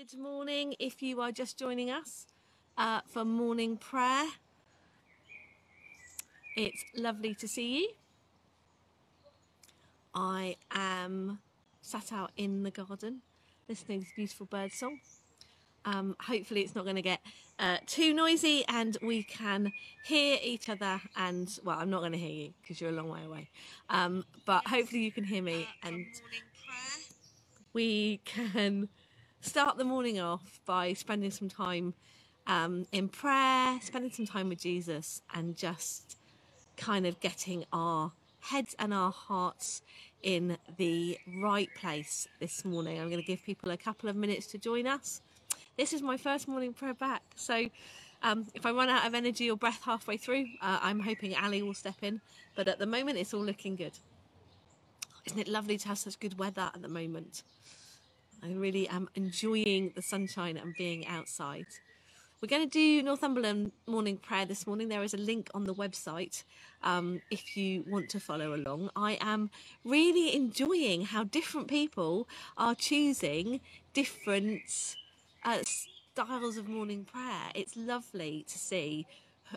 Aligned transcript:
Good 0.00 0.18
morning 0.18 0.74
if 0.78 1.02
you 1.02 1.20
are 1.20 1.30
just 1.30 1.58
joining 1.58 1.90
us 1.90 2.26
uh, 2.78 3.02
for 3.06 3.22
morning 3.22 3.76
prayer. 3.76 4.24
It's 6.56 6.82
lovely 6.96 7.34
to 7.34 7.46
see 7.46 7.80
you. 7.80 7.90
I 10.14 10.56
am 10.70 11.40
sat 11.82 12.14
out 12.14 12.30
in 12.38 12.62
the 12.62 12.70
garden 12.70 13.20
listening 13.68 14.04
to 14.04 14.06
beautiful 14.16 14.46
bird 14.46 14.72
song. 14.72 15.00
Um, 15.84 16.16
hopefully, 16.18 16.62
it's 16.62 16.74
not 16.74 16.84
going 16.84 16.96
to 16.96 17.02
get 17.02 17.20
uh, 17.58 17.76
too 17.84 18.14
noisy 18.14 18.64
and 18.68 18.96
we 19.02 19.22
can 19.22 19.70
hear 20.04 20.38
each 20.42 20.70
other. 20.70 20.98
And 21.14 21.58
well, 21.62 21.78
I'm 21.78 21.90
not 21.90 22.00
going 22.00 22.12
to 22.12 22.18
hear 22.18 22.46
you 22.46 22.54
because 22.62 22.80
you're 22.80 22.88
a 22.88 22.94
long 22.94 23.10
way 23.10 23.24
away, 23.26 23.50
um, 23.90 24.24
but 24.46 24.66
hopefully, 24.66 25.02
you 25.02 25.12
can 25.12 25.24
hear 25.24 25.42
me 25.42 25.68
and 25.82 26.06
we 27.74 28.22
can 28.24 28.88
start 29.40 29.76
the 29.78 29.84
morning 29.84 30.20
off 30.20 30.60
by 30.66 30.92
spending 30.92 31.30
some 31.30 31.48
time 31.48 31.94
um, 32.46 32.86
in 32.92 33.08
prayer, 33.08 33.78
spending 33.82 34.10
some 34.10 34.26
time 34.26 34.48
with 34.48 34.60
Jesus, 34.60 35.22
and 35.34 35.56
just 35.56 36.18
kind 36.76 37.06
of 37.06 37.20
getting 37.20 37.64
our 37.72 38.12
heads 38.40 38.74
and 38.78 38.92
our 38.94 39.12
hearts 39.12 39.82
in 40.22 40.56
the 40.76 41.18
right 41.38 41.68
place 41.74 42.26
this 42.38 42.64
morning. 42.64 42.98
I'm 42.98 43.08
going 43.08 43.20
to 43.20 43.26
give 43.26 43.42
people 43.42 43.70
a 43.70 43.76
couple 43.76 44.08
of 44.08 44.16
minutes 44.16 44.46
to 44.48 44.58
join 44.58 44.86
us. 44.86 45.22
This 45.76 45.92
is 45.92 46.02
my 46.02 46.16
first 46.16 46.48
morning 46.48 46.72
prayer 46.72 46.94
back, 46.94 47.22
so 47.36 47.66
um, 48.22 48.46
if 48.54 48.66
I 48.66 48.70
run 48.72 48.88
out 48.88 49.06
of 49.06 49.14
energy 49.14 49.50
or 49.50 49.56
breath 49.56 49.82
halfway 49.84 50.16
through, 50.18 50.46
uh, 50.60 50.78
I'm 50.82 51.00
hoping 51.00 51.34
Ali 51.36 51.62
will 51.62 51.74
step 51.74 51.96
in. 52.02 52.20
But 52.54 52.68
at 52.68 52.78
the 52.78 52.86
moment, 52.86 53.16
it's 53.16 53.32
all 53.32 53.42
looking 53.42 53.76
good. 53.76 53.98
Isn't 55.24 55.38
it 55.38 55.48
lovely 55.48 55.78
to 55.78 55.88
have 55.88 55.98
such 55.98 56.18
good 56.20 56.38
weather 56.38 56.70
at 56.74 56.82
the 56.82 56.88
moment? 56.88 57.42
I 58.42 58.52
really 58.52 58.88
am 58.88 59.08
enjoying 59.14 59.92
the 59.94 60.02
sunshine 60.02 60.56
and 60.56 60.74
being 60.76 61.06
outside. 61.06 61.66
We're 62.40 62.48
going 62.48 62.62
to 62.62 62.68
do 62.68 63.02
Northumberland 63.02 63.72
morning 63.86 64.16
prayer 64.16 64.46
this 64.46 64.66
morning. 64.66 64.88
There 64.88 65.02
is 65.02 65.12
a 65.12 65.18
link 65.18 65.50
on 65.52 65.64
the 65.64 65.74
website 65.74 66.44
um, 66.82 67.20
if 67.30 67.54
you 67.54 67.84
want 67.86 68.08
to 68.10 68.20
follow 68.20 68.54
along. 68.54 68.90
I 68.96 69.18
am 69.20 69.50
really 69.84 70.34
enjoying 70.34 71.04
how 71.04 71.24
different 71.24 71.68
people 71.68 72.26
are 72.56 72.74
choosing 72.74 73.60
different 73.92 74.96
uh, 75.44 75.58
styles 75.64 76.56
of 76.56 76.66
morning 76.66 77.04
prayer. 77.04 77.50
It's 77.54 77.76
lovely 77.76 78.46
to 78.48 78.58
see 78.58 79.06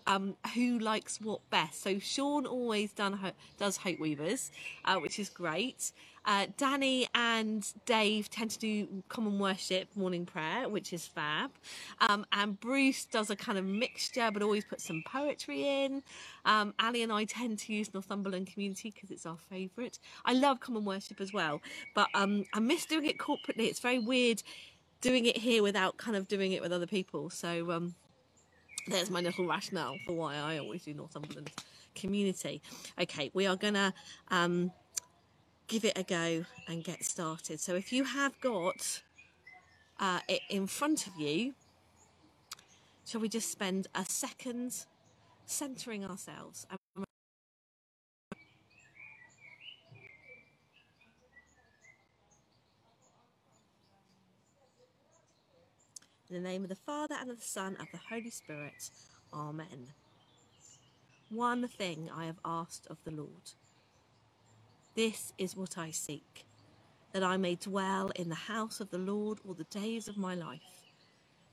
um, 0.07 0.35
who 0.53 0.77
likes 0.79 1.21
what 1.21 1.47
best. 1.49 1.81
So 1.81 1.99
Sean 1.99 2.45
always 2.45 2.91
done 2.91 3.17
does 3.57 3.77
Hope 3.77 3.99
Weavers, 3.99 4.51
uh, 4.85 4.97
which 4.97 5.19
is 5.19 5.29
great. 5.29 5.91
Uh, 6.25 6.47
Danny 6.57 7.07
and 7.13 7.65
Dave 7.85 8.29
tend 8.29 8.51
to 8.51 8.59
do 8.59 9.03
common 9.09 9.39
worship 9.39 9.89
morning 9.95 10.25
prayer, 10.25 10.69
which 10.69 10.93
is 10.93 11.05
fab. 11.05 11.51
Um, 11.99 12.25
and 12.31 12.59
Bruce 12.59 13.05
does 13.05 13.29
a 13.29 13.35
kind 13.35 13.57
of 13.57 13.65
mixture, 13.65 14.29
but 14.31 14.41
always 14.41 14.63
puts 14.63 14.85
some 14.85 15.03
poetry 15.05 15.83
in. 15.83 16.03
Um, 16.45 16.73
Ali 16.79 17.03
and 17.03 17.11
I 17.11 17.25
tend 17.25 17.59
to 17.59 17.73
use 17.73 17.93
Northumberland 17.93 18.47
Community 18.47 18.91
because 18.91 19.11
it's 19.11 19.25
our 19.25 19.37
favourite. 19.37 19.99
I 20.25 20.33
love 20.33 20.59
common 20.59 20.85
worship 20.85 21.19
as 21.19 21.33
well, 21.33 21.61
but 21.95 22.07
um, 22.13 22.45
I 22.53 22.59
miss 22.59 22.85
doing 22.85 23.05
it 23.05 23.17
corporately. 23.17 23.67
It's 23.67 23.79
very 23.79 23.99
weird 23.99 24.43
doing 25.01 25.25
it 25.25 25.37
here 25.37 25.61
without 25.61 25.97
kind 25.97 26.15
of 26.15 26.27
doing 26.27 26.53
it 26.53 26.61
with 26.61 26.71
other 26.71 26.87
people. 26.87 27.29
So 27.29 27.71
um, 27.71 27.95
there's 28.87 29.09
my 29.09 29.21
little 29.21 29.45
rationale 29.45 29.97
for 30.05 30.13
why 30.13 30.35
I 30.35 30.57
always 30.57 30.83
do 30.83 30.93
Northumberland 30.93 31.51
community. 31.95 32.61
Okay, 32.99 33.29
we 33.33 33.45
are 33.45 33.55
gonna 33.55 33.93
um, 34.29 34.71
give 35.73 35.85
it 35.85 35.97
a 35.97 36.03
go 36.03 36.45
and 36.67 36.83
get 36.83 37.03
started. 37.03 37.59
So 37.59 37.73
if 37.73 37.91
you 37.91 38.03
have 38.03 38.39
got 38.41 39.01
uh, 39.99 40.19
it 40.27 40.41
in 40.47 40.67
front 40.67 41.07
of 41.07 41.19
you, 41.19 41.55
shall 43.07 43.19
we 43.19 43.27
just 43.27 43.49
spend 43.49 43.87
a 43.95 44.05
second 44.05 44.85
centering 45.47 46.05
ourselves? 46.05 46.67
In 46.95 47.03
the 56.29 56.39
name 56.39 56.61
of 56.61 56.69
the 56.69 56.75
Father, 56.75 57.15
and 57.19 57.31
of 57.31 57.39
the 57.39 57.45
Son, 57.45 57.75
and 57.79 57.81
of 57.81 57.87
the 57.91 57.99
Holy 58.09 58.29
Spirit. 58.29 58.91
Amen. 59.33 59.87
One 61.29 61.67
thing 61.67 62.11
I 62.15 62.25
have 62.25 62.37
asked 62.45 62.85
of 62.91 62.97
the 63.05 63.11
Lord. 63.11 63.53
This 64.95 65.33
is 65.37 65.55
what 65.55 65.77
I 65.77 65.91
seek, 65.91 66.45
that 67.11 67.23
I 67.23 67.37
may 67.37 67.55
dwell 67.55 68.11
in 68.15 68.29
the 68.29 68.35
house 68.35 68.79
of 68.79 68.89
the 68.91 68.97
Lord 68.97 69.39
all 69.45 69.53
the 69.53 69.65
days 69.65 70.07
of 70.07 70.17
my 70.17 70.35
life, 70.35 70.61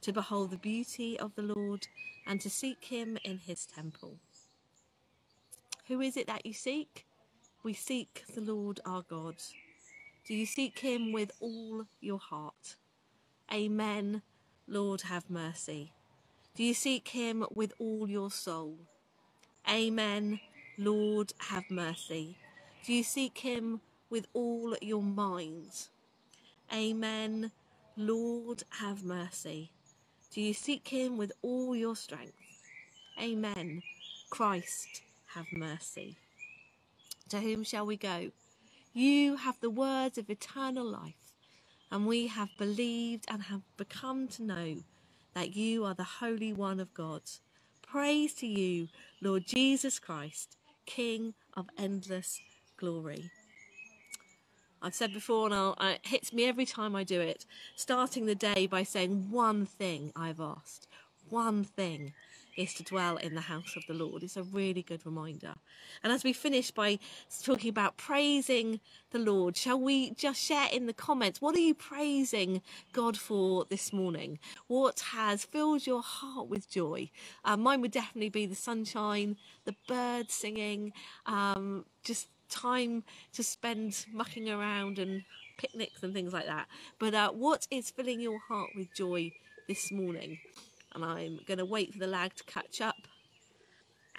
to 0.03 0.12
behold 0.12 0.51
the 0.51 0.59
beauty 0.59 1.19
of 1.19 1.34
the 1.34 1.43
Lord, 1.43 1.87
and 2.27 2.41
to 2.41 2.50
seek 2.50 2.84
him 2.84 3.19
in 3.25 3.39
his 3.39 3.67
temple. 3.67 4.19
Who 5.89 6.00
is 6.00 6.17
it 6.17 6.27
that 6.27 6.47
you 6.47 6.53
seek? 6.53 7.06
We 7.62 7.73
seek 7.73 8.25
the 8.34 8.41
Lord 8.41 8.81
our 8.84 9.03
God. 9.03 9.37
Do 10.27 10.34
you 10.34 10.47
seek 10.47 10.79
him 10.79 11.12
with 11.12 11.33
all 11.41 11.87
your 12.00 12.19
heart? 12.19 12.77
Amen 13.53 14.23
Lord, 14.71 15.00
have 15.03 15.29
mercy. 15.29 15.93
Do 16.55 16.62
you 16.62 16.75
seek 16.75 17.09
him 17.09 17.45
with 17.53 17.73
all 17.81 18.09
your 18.09 18.31
soul? 18.31 18.79
Amen. 19.69 20.39
Lord, 20.79 21.33
have 21.39 21.69
mercy. 21.71 22.37
Do 22.83 22.95
you 22.95 23.03
seek 23.03 23.39
him 23.39 23.83
with 24.09 24.27
all 24.33 24.75
your 24.81 25.03
mind? 25.03 25.89
Amen. 26.73 27.53
Lord, 27.95 28.63
have 28.71 29.05
mercy. 29.05 29.71
Do 30.33 30.41
you 30.41 30.55
seek 30.55 30.89
him 30.89 31.19
with 31.19 31.31
all 31.43 31.77
your 31.77 31.95
strength? 31.95 32.33
Amen. 33.21 33.83
Christ, 34.31 35.03
have 35.35 35.47
mercy. 35.53 36.17
To 37.29 37.41
whom 37.41 37.65
shall 37.65 37.85
we 37.85 37.99
go? 37.99 38.31
You 38.95 39.37
have 39.37 39.61
the 39.61 39.71
words 39.71 40.17
of 40.17 40.31
eternal 40.31 40.87
life 40.87 41.35
and 41.93 42.07
we 42.07 42.29
have 42.29 42.49
believed 42.57 43.27
and 43.29 43.43
have 43.43 43.62
become 43.77 44.27
to 44.29 44.43
know 44.43 44.77
that 45.35 45.55
you 45.55 45.85
are 45.85 45.95
the 45.95 46.03
Holy 46.05 46.55
One 46.55 46.81
of 46.81 46.95
God. 46.95 47.23
Praise 47.83 48.33
to 48.35 48.47
you, 48.47 48.89
Lord 49.21 49.45
Jesus 49.47 49.99
Christ, 49.99 50.57
King 50.87 51.35
of 51.55 51.69
endless 51.77 52.41
glory. 52.81 53.31
I've 54.83 54.95
said 54.95 55.13
before, 55.13 55.47
and 55.47 55.55
I'll, 55.55 55.77
it 55.81 56.01
hits 56.03 56.33
me 56.33 56.47
every 56.47 56.65
time 56.65 56.97
I 56.97 57.05
do 57.05 57.21
it, 57.21 57.45
starting 57.77 58.25
the 58.25 58.35
day 58.35 58.67
by 58.67 58.83
saying 58.83 59.31
one 59.31 59.67
thing 59.67 60.11
I've 60.17 60.41
asked, 60.41 60.89
one 61.29 61.63
thing 61.63 62.15
is 62.57 62.75
to 62.75 62.83
dwell 62.83 63.17
in 63.17 63.35
the 63.35 63.43
house 63.43 63.77
of 63.77 63.85
the 63.87 63.95
Lord. 63.95 64.23
It's 64.23 64.37
a 64.37 64.43
really 64.43 64.83
good 64.83 65.05
reminder. 65.05 65.55
And 66.03 66.13
as 66.13 66.25
we 66.25 66.33
finish 66.33 66.71
by 66.71 66.99
talking 67.43 67.71
about 67.71 67.97
praising 67.97 68.81
the 69.12 69.19
Lord, 69.19 69.57
shall 69.57 69.79
we 69.79 70.11
just 70.12 70.41
share 70.43 70.69
in 70.73 70.87
the 70.87 70.93
comments 70.93 71.41
what 71.41 71.55
are 71.55 71.61
you 71.61 71.75
praising 71.75 72.62
God 72.93 73.17
for 73.17 73.67
this 73.69 73.93
morning? 73.93 74.39
What 74.67 75.01
has 75.12 75.45
filled 75.45 75.87
your 75.87 76.03
heart 76.03 76.49
with 76.49 76.71
joy? 76.71 77.11
Uh, 77.45 77.57
mine 77.57 77.83
would 77.83 77.93
definitely 77.93 78.31
be 78.31 78.47
the 78.47 78.55
sunshine, 78.55 79.37
the 79.65 79.77
birds 79.87 80.35
singing, 80.35 80.93
um, 81.27 81.85
just 82.03 82.29
time 82.50 83.05
to 83.33 83.43
spend 83.43 84.06
mucking 84.12 84.50
around 84.50 84.99
and 84.99 85.22
picnics 85.59 86.03
and 86.03 86.12
things 86.12 86.33
like 86.33 86.47
that. 86.47 86.66
But 86.99 87.15
uh, 87.15 87.31
what 87.31 87.66
is 87.71 87.91
filling 87.91 88.21
your 88.21 88.41
heart 88.49 88.71
with 88.77 88.94
joy 88.94 89.33
this 89.69 89.91
morning? 89.93 90.38
and 90.94 91.05
I'm 91.05 91.41
going 91.47 91.59
to 91.59 91.65
wait 91.65 91.93
for 91.93 91.99
the 91.99 92.06
lag 92.06 92.34
to 92.37 92.44
catch 92.44 92.81
up 92.81 93.09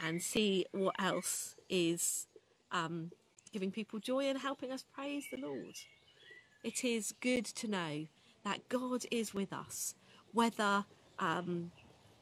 and 0.03 0.22
see 0.22 0.66
what 0.72 0.96
else 1.00 1.56
is 1.69 2.28
um, 2.72 3.12
giving 3.52 3.72
people 3.72 4.00
joy 4.00 4.25
and 4.25 4.40
helping 4.40 4.72
us 4.72 4.86
praise 4.94 5.25
the 5.31 5.38
Lord. 5.38 5.75
It 6.63 6.84
is 6.84 7.13
good 7.19 7.46
to 7.46 7.68
know 7.68 8.08
that 8.44 8.69
God 8.69 9.06
is 9.12 9.34
with 9.34 9.52
us, 9.53 9.96
whether 10.33 10.86
um, 11.19 11.72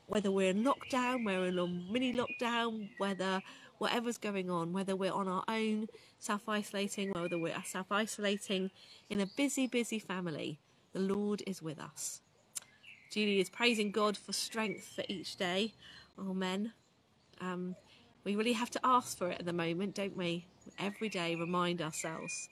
whether 0.07 0.31
we're 0.31 0.49
in 0.49 0.63
lockdown, 0.63 1.23
we're 1.23 1.45
in 1.45 1.59
a 1.59 1.67
mini 1.67 2.13
lockdown, 2.13 2.89
whether 2.97 3.41
whatever's 3.79 4.17
going 4.17 4.51
on, 4.51 4.71
whether 4.71 4.95
we're 4.95 5.11
on 5.11 5.27
our 5.27 5.43
own, 5.47 5.87
self 6.19 6.47
isolating, 6.47 7.11
whether 7.11 7.39
we're 7.39 7.55
self 7.63 7.91
isolating 7.91 8.69
in 9.09 9.19
a 9.19 9.25
busy, 9.25 9.65
busy 9.65 9.97
family, 9.97 10.59
the 10.93 10.99
Lord 10.99 11.41
is 11.47 11.61
with 11.61 11.79
us. 11.79 12.21
Julie 13.11 13.39
is 13.39 13.49
praising 13.49 13.89
God 13.91 14.15
for 14.15 14.33
strength 14.33 14.93
for 14.95 15.03
each 15.07 15.35
day. 15.35 15.73
Amen. 16.19 16.73
Um, 17.41 17.75
we 18.23 18.35
really 18.35 18.53
have 18.53 18.69
to 18.71 18.79
ask 18.83 19.17
for 19.17 19.31
it 19.31 19.39
at 19.39 19.45
the 19.45 19.53
moment, 19.53 19.95
don't 19.95 20.15
we? 20.15 20.45
Every 20.77 21.09
day, 21.09 21.35
remind 21.35 21.81
ourselves. 21.81 22.49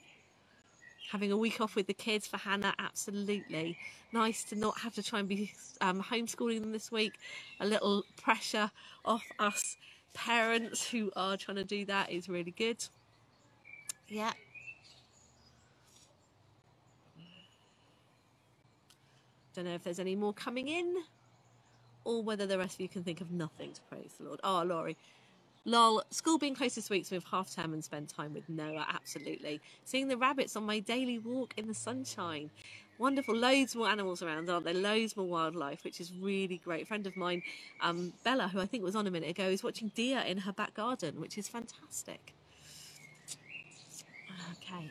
Having 1.12 1.32
a 1.32 1.36
week 1.36 1.60
off 1.60 1.76
with 1.76 1.86
the 1.86 1.94
kids 1.94 2.26
for 2.26 2.38
Hannah, 2.38 2.74
absolutely. 2.78 3.78
Nice 4.12 4.44
to 4.44 4.56
not 4.56 4.78
have 4.78 4.94
to 4.94 5.02
try 5.02 5.20
and 5.20 5.28
be 5.28 5.52
um, 5.80 6.02
homeschooling 6.02 6.60
them 6.60 6.72
this 6.72 6.90
week. 6.90 7.12
A 7.60 7.66
little 7.66 8.02
pressure 8.20 8.70
off 9.04 9.24
us 9.38 9.76
parents 10.18 10.88
who 10.88 11.10
are 11.16 11.36
trying 11.36 11.56
to 11.56 11.64
do 11.64 11.84
that 11.86 12.10
is 12.10 12.28
really 12.28 12.50
good. 12.50 12.84
Yeah, 14.08 14.32
Don't 19.58 19.64
know 19.64 19.74
if 19.74 19.82
there's 19.82 19.98
any 19.98 20.14
more 20.14 20.32
coming 20.32 20.68
in 20.68 20.98
or 22.04 22.22
whether 22.22 22.46
the 22.46 22.56
rest 22.56 22.74
of 22.74 22.80
you 22.80 22.88
can 22.88 23.02
think 23.02 23.20
of 23.20 23.32
nothing 23.32 23.72
to 23.72 23.80
praise 23.90 24.12
the 24.16 24.26
Lord. 24.26 24.38
Oh, 24.44 24.62
Laurie. 24.64 24.96
Lol, 25.64 26.04
school 26.10 26.38
being 26.38 26.54
closed 26.54 26.76
this 26.76 26.88
week, 26.88 27.06
so 27.06 27.10
we 27.10 27.16
have 27.16 27.24
half 27.24 27.52
term 27.52 27.72
and 27.72 27.82
spend 27.82 28.08
time 28.08 28.32
with 28.34 28.48
Noah. 28.48 28.86
Absolutely. 28.88 29.60
Seeing 29.84 30.06
the 30.06 30.16
rabbits 30.16 30.54
on 30.54 30.62
my 30.64 30.78
daily 30.78 31.18
walk 31.18 31.54
in 31.56 31.66
the 31.66 31.74
sunshine. 31.74 32.50
Wonderful. 32.98 33.36
Loads 33.36 33.76
more 33.76 33.88
animals 33.88 34.22
around, 34.22 34.50
aren't 34.50 34.64
there? 34.64 34.74
Loads 34.74 35.16
more 35.16 35.26
wildlife, 35.26 35.84
which 35.84 36.00
is 36.00 36.12
really 36.12 36.60
great. 36.64 36.82
A 36.82 36.86
friend 36.86 37.06
of 37.06 37.16
mine, 37.16 37.42
um, 37.80 38.12
Bella, 38.24 38.48
who 38.48 38.60
I 38.60 38.66
think 38.66 38.82
was 38.82 38.96
on 38.96 39.06
a 39.06 39.10
minute 39.10 39.30
ago, 39.30 39.44
is 39.44 39.62
watching 39.62 39.92
deer 39.94 40.18
in 40.20 40.38
her 40.38 40.52
back 40.52 40.74
garden, 40.74 41.20
which 41.20 41.38
is 41.38 41.48
fantastic. 41.48 42.34
Okay. 44.52 44.90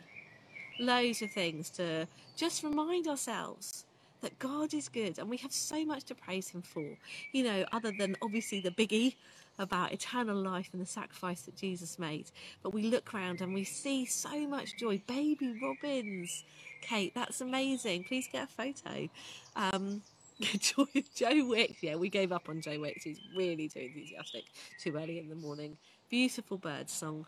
Loads 0.79 1.21
of 1.21 1.31
things 1.31 1.69
to 1.71 2.07
just 2.37 2.63
remind 2.63 3.07
ourselves 3.07 3.85
that 4.21 4.39
God 4.39 4.73
is 4.73 4.89
good 4.89 5.19
and 5.19 5.29
we 5.29 5.37
have 5.37 5.51
so 5.51 5.85
much 5.85 6.03
to 6.05 6.15
praise 6.15 6.49
Him 6.49 6.61
for. 6.61 6.97
You 7.33 7.43
know, 7.43 7.65
other 7.71 7.91
than 7.91 8.15
obviously 8.21 8.61
the 8.61 8.71
biggie 8.71 9.15
about 9.59 9.91
eternal 9.91 10.37
life 10.37 10.69
and 10.71 10.81
the 10.81 10.85
sacrifice 10.85 11.41
that 11.41 11.55
Jesus 11.55 11.97
made. 11.97 12.31
But 12.61 12.73
we 12.73 12.83
look 12.83 13.13
around 13.13 13.41
and 13.41 13.53
we 13.53 13.63
see 13.63 14.05
so 14.05 14.47
much 14.47 14.77
joy. 14.77 15.01
Baby 15.07 15.59
robins. 15.61 16.43
Kate, 16.81 17.13
that's 17.13 17.41
amazing. 17.41 18.03
Please 18.03 18.27
get 18.31 18.45
a 18.45 18.47
photo. 18.47 19.09
Um, 19.55 20.01
Joe 20.59 21.47
Wicks, 21.47 21.81
yeah, 21.81 21.95
we 21.95 22.09
gave 22.09 22.31
up 22.31 22.49
on 22.49 22.61
Joe 22.61 22.79
Wicks. 22.79 23.03
He's 23.03 23.19
really 23.35 23.69
too 23.69 23.79
enthusiastic, 23.79 24.43
too 24.79 24.95
early 24.95 25.19
in 25.19 25.29
the 25.29 25.35
morning. 25.35 25.77
Beautiful 26.09 26.57
bird 26.57 26.89
song. 26.89 27.25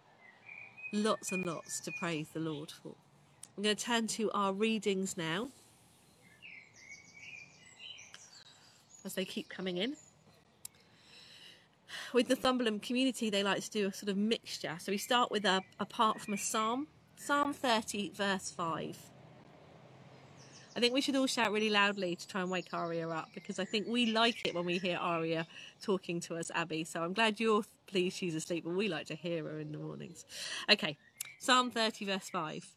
Lots 0.94 1.32
and 1.32 1.46
lots 1.46 1.80
to 1.82 1.92
praise 2.00 2.28
the 2.34 2.40
Lord 2.40 2.72
for. 2.72 2.96
I'm 3.58 3.64
going 3.64 3.76
to 3.76 3.84
turn 3.84 4.08
to 4.08 4.32
our 4.32 4.54
readings 4.54 5.18
now 5.18 5.50
as 9.06 9.14
they 9.14 9.26
keep 9.26 9.50
coming 9.50 9.78
in 9.78 9.96
with 12.14 12.28
the 12.28 12.36
Northumberland 12.36 12.82
community, 12.82 13.30
they 13.30 13.44
like 13.44 13.62
to 13.64 13.70
do 13.70 13.88
a 13.88 13.94
sort 13.94 14.10
of 14.10 14.18
mixture. 14.18 14.78
So 14.80 14.92
we 14.92 14.98
start 14.98 15.32
with 15.32 15.46
a, 15.46 15.62
a 15.80 15.86
part 15.86 16.22
from 16.22 16.34
a 16.34 16.38
psalm, 16.38 16.88
Psalm 17.16 17.54
30, 17.54 18.12
verse 18.12 18.52
5. 18.52 18.98
I 20.76 20.80
think 20.80 20.94
we 20.94 21.02
should 21.02 21.16
all 21.16 21.28
shout 21.28 21.52
really 21.52 21.70
loudly 21.70 22.16
to 22.16 22.28
try 22.28 22.42
and 22.42 22.52
wake 22.52 22.74
Aria 22.74 23.10
up 23.10 23.30
because 23.34 23.60
I 23.60 23.66
think 23.66 23.88
we 23.88 24.12
like 24.12 24.48
it 24.48 24.54
when 24.54 24.66
we 24.66 24.78
hear 24.78 24.98
Aria 24.98 25.48
talking 25.82 26.20
to 26.22 26.36
us, 26.36 26.52
Abby. 26.54 26.84
So 26.84 27.04
I'm 27.04 27.14
glad 27.14 27.40
you're 27.40 27.64
pleased 27.88 28.18
she's 28.18 28.36
asleep, 28.36 28.64
but 28.64 28.76
we 28.76 28.88
like 28.88 29.08
to 29.08 29.16
hear 29.16 29.44
her 29.44 29.60
in 29.60 29.72
the 29.72 29.80
mornings. 29.80 30.26
Okay, 30.72 30.96
Psalm 31.40 31.72
30, 31.72 32.06
verse 32.06 32.30
5. 32.30 32.76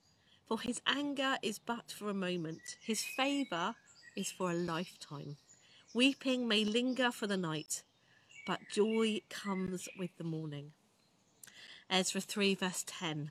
For 0.48 0.60
his 0.60 0.80
anger 0.86 1.36
is 1.42 1.58
but 1.58 1.90
for 1.90 2.08
a 2.08 2.14
moment, 2.14 2.76
his 2.84 3.02
favour 3.02 3.74
is 4.16 4.30
for 4.30 4.50
a 4.50 4.54
lifetime. 4.54 5.36
Weeping 5.94 6.48
may 6.48 6.64
linger 6.64 7.10
for 7.10 7.26
the 7.26 7.36
night, 7.36 7.82
but 8.46 8.60
joy 8.72 9.20
comes 9.28 9.88
with 9.98 10.16
the 10.16 10.24
morning. 10.24 10.72
Ezra 11.90 12.20
3, 12.20 12.54
verse 12.54 12.84
10. 12.86 13.30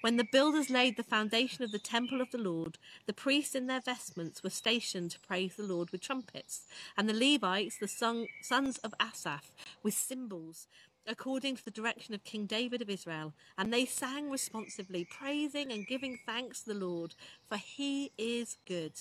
When 0.00 0.16
the 0.16 0.24
builders 0.24 0.70
laid 0.70 0.96
the 0.96 1.02
foundation 1.02 1.62
of 1.62 1.72
the 1.72 1.78
temple 1.78 2.22
of 2.22 2.30
the 2.30 2.38
Lord, 2.38 2.78
the 3.06 3.12
priests 3.12 3.54
in 3.54 3.66
their 3.66 3.80
vestments 3.80 4.42
were 4.42 4.50
stationed 4.50 5.10
to 5.10 5.20
praise 5.20 5.56
the 5.56 5.62
Lord 5.62 5.90
with 5.90 6.00
trumpets, 6.00 6.66
and 6.96 7.06
the 7.06 7.12
Levites, 7.12 7.76
the 7.76 7.88
son, 7.88 8.26
sons 8.40 8.78
of 8.78 8.94
Asaph, 8.98 9.52
with 9.82 9.92
cymbals, 9.92 10.68
according 11.06 11.56
to 11.56 11.64
the 11.64 11.70
direction 11.70 12.14
of 12.14 12.24
King 12.24 12.46
David 12.46 12.80
of 12.80 12.88
Israel. 12.88 13.34
And 13.58 13.72
they 13.72 13.84
sang 13.84 14.30
responsively, 14.30 15.04
praising 15.04 15.70
and 15.70 15.86
giving 15.86 16.18
thanks 16.24 16.62
to 16.62 16.72
the 16.72 16.86
Lord, 16.86 17.14
for 17.46 17.58
he 17.58 18.10
is 18.16 18.56
good. 18.66 18.92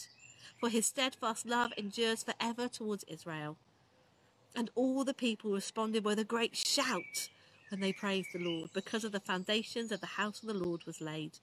For 0.59 0.67
his 0.67 0.85
steadfast 0.85 1.45
love 1.45 1.71
endures 1.77 2.23
forever 2.23 2.67
towards 2.67 3.05
Israel. 3.05 3.57
And 4.53 4.69
all 4.75 5.05
the 5.05 5.13
people 5.13 5.51
responded 5.51 6.03
with 6.03 6.19
a 6.19 6.25
great 6.25 6.57
shout 6.57 7.29
when 7.69 7.79
they 7.79 7.93
praised 7.93 8.29
the 8.33 8.39
Lord, 8.39 8.71
because 8.73 9.03
of 9.03 9.11
the 9.11 9.19
foundations 9.19 9.91
of 9.91 10.01
the 10.01 10.07
house 10.07 10.41
of 10.41 10.47
the 10.47 10.53
Lord 10.53 10.85
was 10.85 11.01
laid. 11.01 11.39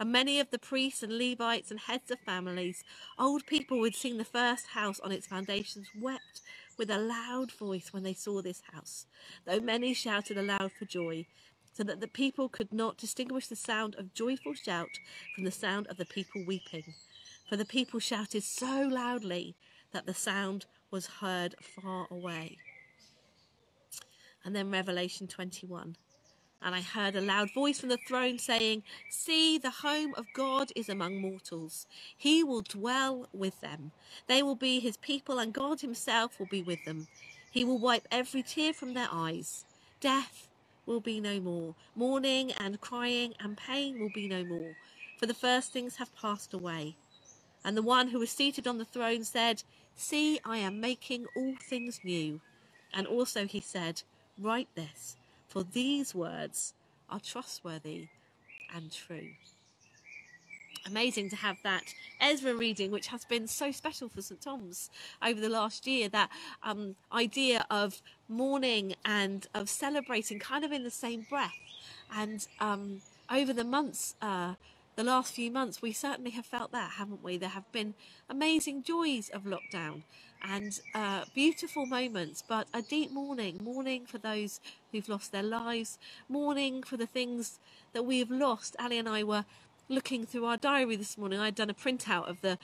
And 0.00 0.10
many 0.10 0.40
of 0.40 0.50
the 0.50 0.58
priests 0.58 1.02
and 1.02 1.16
Levites 1.16 1.70
and 1.70 1.80
heads 1.80 2.10
of 2.10 2.18
families, 2.20 2.82
old 3.18 3.46
people 3.46 3.78
who 3.78 3.84
had 3.84 3.94
seen 3.94 4.18
the 4.18 4.24
first 4.24 4.68
house 4.68 4.98
on 5.00 5.12
its 5.12 5.26
foundations, 5.26 5.88
wept 6.00 6.40
with 6.76 6.90
a 6.90 6.98
loud 6.98 7.52
voice 7.52 7.92
when 7.92 8.02
they 8.02 8.14
saw 8.14 8.42
this 8.42 8.62
house, 8.72 9.06
though 9.44 9.60
many 9.60 9.94
shouted 9.94 10.36
aloud 10.36 10.72
for 10.72 10.84
joy, 10.84 11.26
so 11.72 11.84
that 11.84 12.00
the 12.00 12.08
people 12.08 12.48
could 12.48 12.72
not 12.72 12.98
distinguish 12.98 13.48
the 13.48 13.56
sound 13.56 13.94
of 13.96 14.14
joyful 14.14 14.54
shout 14.54 14.98
from 15.34 15.44
the 15.44 15.50
sound 15.50 15.86
of 15.88 15.96
the 15.96 16.04
people 16.04 16.44
weeping. 16.46 16.94
For 17.48 17.56
the 17.56 17.64
people 17.64 18.00
shouted 18.00 18.42
so 18.42 18.88
loudly 18.90 19.54
that 19.92 20.06
the 20.06 20.14
sound 20.14 20.66
was 20.90 21.06
heard 21.06 21.54
far 21.60 22.06
away. 22.10 22.58
And 24.44 24.54
then 24.54 24.70
Revelation 24.70 25.26
21. 25.26 25.96
And 26.62 26.74
I 26.74 26.80
heard 26.80 27.14
a 27.14 27.20
loud 27.20 27.52
voice 27.52 27.78
from 27.78 27.90
the 27.90 27.98
throne 27.98 28.38
saying, 28.38 28.84
See, 29.10 29.58
the 29.58 29.70
home 29.70 30.14
of 30.16 30.26
God 30.34 30.72
is 30.74 30.88
among 30.88 31.20
mortals. 31.20 31.86
He 32.16 32.42
will 32.42 32.62
dwell 32.62 33.28
with 33.32 33.60
them. 33.60 33.92
They 34.28 34.42
will 34.42 34.54
be 34.54 34.80
his 34.80 34.96
people, 34.96 35.38
and 35.38 35.52
God 35.52 35.82
himself 35.82 36.38
will 36.38 36.46
be 36.46 36.62
with 36.62 36.84
them. 36.86 37.06
He 37.50 37.64
will 37.64 37.78
wipe 37.78 38.08
every 38.10 38.42
tear 38.42 38.72
from 38.72 38.94
their 38.94 39.08
eyes. 39.12 39.66
Death 40.00 40.48
will 40.86 41.00
be 41.00 41.20
no 41.20 41.38
more. 41.38 41.74
Mourning 41.94 42.52
and 42.52 42.80
crying 42.80 43.34
and 43.40 43.56
pain 43.56 44.00
will 44.00 44.10
be 44.14 44.26
no 44.26 44.42
more, 44.42 44.74
for 45.18 45.26
the 45.26 45.34
first 45.34 45.72
things 45.72 45.96
have 45.96 46.14
passed 46.16 46.54
away. 46.54 46.96
And 47.64 47.76
the 47.76 47.82
one 47.82 48.08
who 48.08 48.18
was 48.18 48.30
seated 48.30 48.66
on 48.66 48.78
the 48.78 48.84
throne 48.84 49.24
said, 49.24 49.62
See, 49.96 50.40
I 50.44 50.58
am 50.58 50.80
making 50.80 51.26
all 51.36 51.54
things 51.60 52.00
new. 52.02 52.40
And 52.92 53.06
also 53.06 53.46
he 53.46 53.60
said, 53.60 54.02
Write 54.38 54.68
this, 54.74 55.16
for 55.48 55.62
these 55.62 56.14
words 56.14 56.74
are 57.08 57.20
trustworthy 57.20 58.08
and 58.74 58.90
true. 58.90 59.30
Amazing 60.86 61.30
to 61.30 61.36
have 61.36 61.56
that 61.62 61.94
Ezra 62.20 62.54
reading, 62.54 62.90
which 62.90 63.06
has 63.06 63.24
been 63.24 63.46
so 63.46 63.70
special 63.70 64.08
for 64.08 64.20
St 64.20 64.40
Thomas 64.40 64.90
over 65.24 65.40
the 65.40 65.48
last 65.48 65.86
year. 65.86 66.08
That 66.08 66.30
um, 66.62 66.96
idea 67.12 67.64
of 67.70 68.02
mourning 68.28 68.94
and 69.04 69.46
of 69.54 69.70
celebrating, 69.70 70.38
kind 70.38 70.64
of 70.64 70.72
in 70.72 70.82
the 70.82 70.90
same 70.90 71.26
breath. 71.30 71.54
And 72.14 72.46
um, 72.60 73.00
over 73.30 73.52
the 73.52 73.64
months 73.64 74.14
uh, 74.20 74.54
the 74.96 75.04
last 75.04 75.34
few 75.34 75.50
months, 75.50 75.82
we 75.82 75.92
certainly 75.92 76.30
have 76.32 76.46
felt 76.46 76.72
that, 76.72 76.92
haven't 76.92 77.22
we? 77.22 77.36
There 77.36 77.48
have 77.48 77.70
been 77.72 77.94
amazing 78.28 78.82
joys 78.82 79.28
of 79.30 79.42
lockdown 79.42 80.02
and 80.42 80.80
uh, 80.94 81.24
beautiful 81.34 81.86
moments, 81.86 82.42
but 82.46 82.68
a 82.72 82.82
deep 82.82 83.10
mourning, 83.10 83.60
mourning 83.62 84.06
for 84.06 84.18
those 84.18 84.60
who've 84.92 85.08
lost 85.08 85.32
their 85.32 85.42
lives, 85.42 85.98
mourning 86.28 86.82
for 86.82 86.96
the 86.96 87.06
things 87.06 87.58
that 87.92 88.04
we 88.04 88.18
have 88.18 88.30
lost. 88.30 88.76
Ali 88.78 88.98
and 88.98 89.08
I 89.08 89.24
were 89.24 89.44
looking 89.88 90.26
through 90.26 90.44
our 90.44 90.56
diary 90.56 90.96
this 90.96 91.18
morning. 91.18 91.40
I'd 91.40 91.54
done 91.54 91.70
a 91.70 91.74
printout 91.74 92.28
of 92.28 92.40
the 92.40 92.58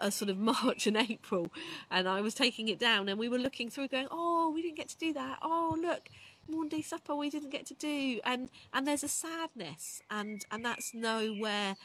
uh, 0.00 0.10
sort 0.10 0.30
of 0.30 0.38
March 0.52 0.86
and 0.86 0.96
April, 0.96 1.50
and 1.90 2.08
I 2.08 2.20
was 2.20 2.34
taking 2.34 2.68
it 2.68 2.78
down, 2.78 3.08
and 3.08 3.18
we 3.18 3.28
were 3.28 3.38
looking 3.38 3.70
through, 3.70 3.88
going, 3.88 4.08
"Oh, 4.10 4.50
we 4.50 4.62
didn't 4.62 4.76
get 4.76 4.88
to 4.88 4.98
do 4.98 5.12
that. 5.14 5.38
Oh, 5.42 5.76
look." 5.80 6.08
Monday 6.48 6.82
supper 6.82 7.14
we 7.14 7.30
didn't 7.30 7.50
get 7.50 7.66
to 7.66 7.74
do 7.74 8.20
and 8.24 8.50
and 8.72 8.86
there's 8.86 9.04
a 9.04 9.08
sadness 9.08 10.02
and 10.10 10.44
and 10.50 10.64
that's 10.64 10.92
nowhere 10.94 11.76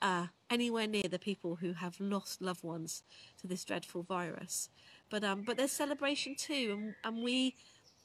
uh, 0.00 0.26
anywhere 0.48 0.86
near 0.86 1.08
the 1.10 1.18
people 1.18 1.56
who 1.56 1.72
have 1.72 1.98
lost 1.98 2.40
loved 2.40 2.62
ones 2.62 3.02
to 3.40 3.48
this 3.48 3.64
dreadful 3.64 4.02
virus. 4.02 4.68
But 5.10 5.24
um 5.24 5.42
but 5.42 5.56
there's 5.56 5.72
celebration 5.72 6.34
too 6.36 6.76
and, 6.76 6.94
and 7.04 7.24
we 7.24 7.56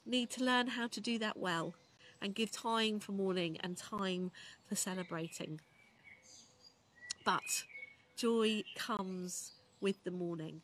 need 0.06 0.30
to 0.32 0.44
learn 0.44 0.68
how 0.68 0.88
to 0.88 1.00
do 1.00 1.18
that 1.20 1.38
well 1.38 1.76
and 2.22 2.34
give 2.34 2.52
time 2.52 3.00
for 3.00 3.12
mourning 3.12 3.58
and 3.62 3.78
time 3.78 4.32
for 4.68 4.76
celebrating. 4.76 5.60
But 7.26 7.64
joy 8.18 8.64
comes 8.76 9.52
with 9.82 10.04
the 10.04 10.12
morning 10.12 10.62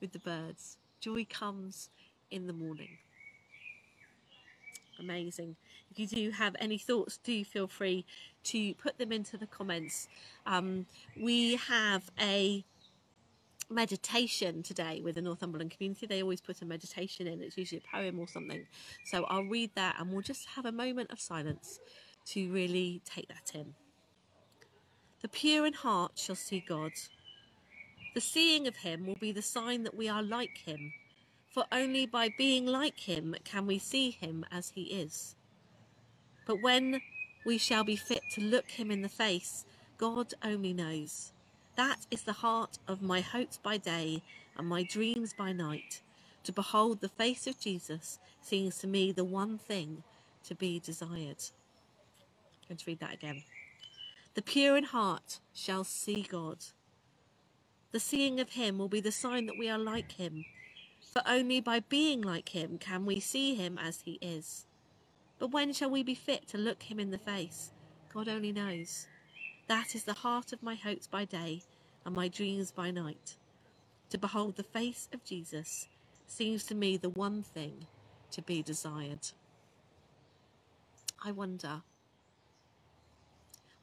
with 0.00 0.12
the 0.12 0.18
birds. 0.18 0.78
Joy 1.00 1.26
comes 1.28 1.90
in 2.30 2.46
the 2.46 2.52
morning 2.52 2.98
amazing. 5.00 5.56
If 5.90 5.98
you 5.98 6.06
do 6.06 6.30
have 6.30 6.54
any 6.58 6.78
thoughts, 6.78 7.18
do 7.18 7.44
feel 7.44 7.66
free 7.66 8.04
to 8.44 8.74
put 8.74 8.98
them 8.98 9.12
into 9.12 9.36
the 9.36 9.46
comments. 9.46 10.08
Um, 10.46 10.86
we 11.16 11.56
have 11.56 12.10
a 12.20 12.64
meditation 13.70 14.62
today 14.62 15.00
with 15.02 15.14
the 15.14 15.22
Northumberland 15.22 15.70
community. 15.70 16.06
They 16.06 16.22
always 16.22 16.40
put 16.40 16.60
a 16.62 16.64
meditation 16.64 17.26
in, 17.26 17.40
it's 17.40 17.56
usually 17.56 17.82
a 17.84 17.96
poem 17.96 18.18
or 18.18 18.28
something. 18.28 18.66
So 19.04 19.24
I'll 19.24 19.44
read 19.44 19.70
that 19.76 19.96
and 19.98 20.12
we'll 20.12 20.22
just 20.22 20.46
have 20.56 20.66
a 20.66 20.72
moment 20.72 21.10
of 21.10 21.20
silence 21.20 21.80
to 22.26 22.52
really 22.52 23.00
take 23.04 23.28
that 23.28 23.52
in. 23.54 23.74
The 25.22 25.28
pure 25.28 25.66
in 25.66 25.72
heart 25.72 26.12
shall 26.16 26.36
see 26.36 26.64
God. 26.66 26.92
The 28.14 28.20
seeing 28.20 28.66
of 28.66 28.76
him 28.76 29.06
will 29.06 29.16
be 29.16 29.32
the 29.32 29.42
sign 29.42 29.84
that 29.84 29.96
we 29.96 30.08
are 30.08 30.22
like 30.22 30.58
him 30.58 30.92
for 31.50 31.64
only 31.72 32.06
by 32.06 32.30
being 32.38 32.64
like 32.64 33.00
him 33.00 33.34
can 33.44 33.66
we 33.66 33.78
see 33.78 34.10
him 34.10 34.44
as 34.50 34.70
he 34.70 34.82
is. 34.84 35.34
But 36.46 36.62
when 36.62 37.00
we 37.44 37.58
shall 37.58 37.84
be 37.84 37.96
fit 37.96 38.22
to 38.32 38.40
look 38.40 38.70
him 38.70 38.90
in 38.90 39.02
the 39.02 39.08
face, 39.08 39.64
God 39.98 40.32
only 40.42 40.72
knows. 40.72 41.32
That 41.76 42.06
is 42.10 42.22
the 42.22 42.32
heart 42.32 42.78
of 42.86 43.02
my 43.02 43.20
hopes 43.20 43.58
by 43.58 43.76
day 43.76 44.22
and 44.56 44.68
my 44.68 44.82
dreams 44.82 45.34
by 45.36 45.52
night. 45.52 46.02
To 46.44 46.52
behold 46.52 47.00
the 47.00 47.08
face 47.08 47.46
of 47.46 47.58
Jesus 47.58 48.18
seems 48.40 48.78
to 48.78 48.86
me 48.86 49.12
the 49.12 49.24
one 49.24 49.58
thing 49.58 50.02
to 50.44 50.54
be 50.54 50.78
desired. 50.78 51.42
I'm 52.62 52.68
going 52.68 52.78
to 52.78 52.84
read 52.86 53.00
that 53.00 53.14
again. 53.14 53.42
The 54.34 54.42
pure 54.42 54.76
in 54.76 54.84
heart 54.84 55.40
shall 55.52 55.84
see 55.84 56.22
God. 56.22 56.58
The 57.92 58.00
seeing 58.00 58.38
of 58.40 58.50
him 58.50 58.78
will 58.78 58.88
be 58.88 59.00
the 59.00 59.12
sign 59.12 59.46
that 59.46 59.58
we 59.58 59.68
are 59.68 59.78
like 59.78 60.12
him, 60.12 60.44
for 61.10 61.22
only 61.26 61.60
by 61.60 61.80
being 61.80 62.22
like 62.22 62.50
him 62.50 62.78
can 62.78 63.04
we 63.04 63.18
see 63.18 63.54
him 63.54 63.76
as 63.78 64.02
he 64.02 64.18
is. 64.22 64.66
But 65.38 65.50
when 65.50 65.72
shall 65.72 65.90
we 65.90 66.02
be 66.02 66.14
fit 66.14 66.46
to 66.48 66.58
look 66.58 66.84
him 66.84 67.00
in 67.00 67.10
the 67.10 67.18
face? 67.18 67.72
God 68.12 68.28
only 68.28 68.52
knows. 68.52 69.06
That 69.66 69.94
is 69.94 70.04
the 70.04 70.14
heart 70.14 70.52
of 70.52 70.62
my 70.62 70.74
hopes 70.74 71.06
by 71.06 71.24
day 71.24 71.62
and 72.04 72.14
my 72.14 72.28
dreams 72.28 72.70
by 72.70 72.90
night. 72.90 73.36
To 74.10 74.18
behold 74.18 74.56
the 74.56 74.62
face 74.62 75.08
of 75.12 75.24
Jesus 75.24 75.88
seems 76.26 76.64
to 76.64 76.74
me 76.74 76.96
the 76.96 77.08
one 77.08 77.42
thing 77.42 77.86
to 78.30 78.42
be 78.42 78.62
desired. 78.62 79.28
I 81.24 81.32
wonder. 81.32 81.82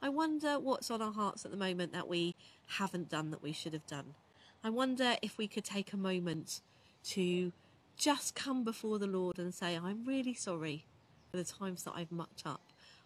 I 0.00 0.08
wonder 0.08 0.58
what's 0.58 0.90
on 0.90 1.02
our 1.02 1.12
hearts 1.12 1.44
at 1.44 1.50
the 1.50 1.56
moment 1.56 1.92
that 1.92 2.08
we 2.08 2.36
haven't 2.66 3.08
done 3.08 3.30
that 3.30 3.42
we 3.42 3.52
should 3.52 3.72
have 3.72 3.86
done. 3.86 4.14
I 4.62 4.70
wonder 4.70 5.16
if 5.22 5.38
we 5.38 5.48
could 5.48 5.64
take 5.64 5.92
a 5.92 5.96
moment 5.96 6.60
to 7.08 7.52
just 7.96 8.34
come 8.34 8.64
before 8.64 8.98
the 8.98 9.06
Lord 9.06 9.38
and 9.38 9.54
say, 9.54 9.76
I'm 9.76 10.04
really 10.04 10.34
sorry 10.34 10.86
for 11.30 11.36
the 11.36 11.44
times 11.44 11.82
that 11.84 11.92
I've 11.94 12.12
mucked 12.12 12.42
up. 12.46 12.60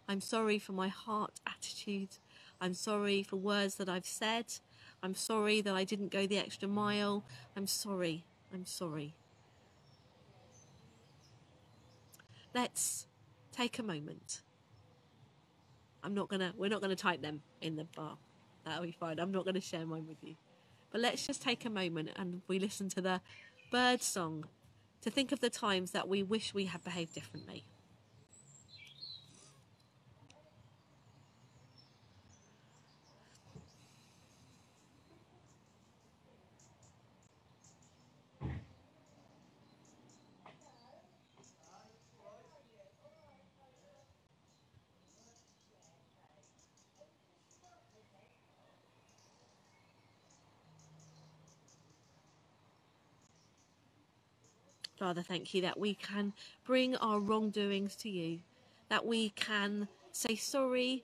I'm 0.07 0.21
sorry 0.21 0.59
for 0.59 0.73
my 0.73 0.89
heart 0.89 1.39
attitude. 1.47 2.09
I'm 2.59 2.73
sorry 2.73 3.23
for 3.23 3.37
words 3.37 3.75
that 3.75 3.89
I've 3.89 4.05
said. 4.05 4.45
I'm 5.01 5.15
sorry 5.15 5.61
that 5.61 5.73
I 5.73 5.83
didn't 5.83 6.11
go 6.11 6.27
the 6.27 6.37
extra 6.37 6.67
mile. 6.67 7.23
I'm 7.55 7.67
sorry. 7.67 8.25
I'm 8.53 8.65
sorry. 8.65 9.15
Let's 12.53 13.07
take 13.51 13.79
a 13.79 13.83
moment. 13.83 14.41
I'm 16.03 16.13
not 16.13 16.27
gonna, 16.27 16.53
we're 16.57 16.69
not 16.69 16.81
gonna 16.81 16.95
type 16.95 17.21
them 17.21 17.41
in 17.61 17.77
the 17.77 17.85
bar. 17.95 18.17
That'll 18.65 18.83
be 18.83 18.91
fine. 18.91 19.19
I'm 19.19 19.31
not 19.31 19.45
gonna 19.45 19.61
share 19.61 19.85
mine 19.85 20.05
with 20.07 20.17
you. 20.21 20.35
But 20.91 21.01
let's 21.01 21.25
just 21.25 21.41
take 21.41 21.65
a 21.65 21.69
moment 21.69 22.11
and 22.17 22.41
we 22.47 22.59
listen 22.59 22.87
to 22.89 23.01
the 23.01 23.19
bird 23.73 24.03
song 24.03 24.45
to 25.01 25.09
think 25.09 25.31
of 25.31 25.39
the 25.39 25.49
times 25.49 25.89
that 25.89 26.07
we 26.07 26.21
wish 26.21 26.53
we 26.53 26.65
had 26.65 26.83
behaved 26.83 27.15
differently. 27.15 27.65
Father, 54.97 55.21
thank 55.21 55.53
you 55.53 55.61
that 55.61 55.79
we 55.79 55.95
can 55.95 56.33
bring 56.65 56.95
our 56.97 57.19
wrongdoings 57.19 57.95
to 57.97 58.09
you, 58.09 58.39
that 58.89 59.05
we 59.05 59.29
can 59.31 59.87
say 60.11 60.35
sorry 60.35 61.03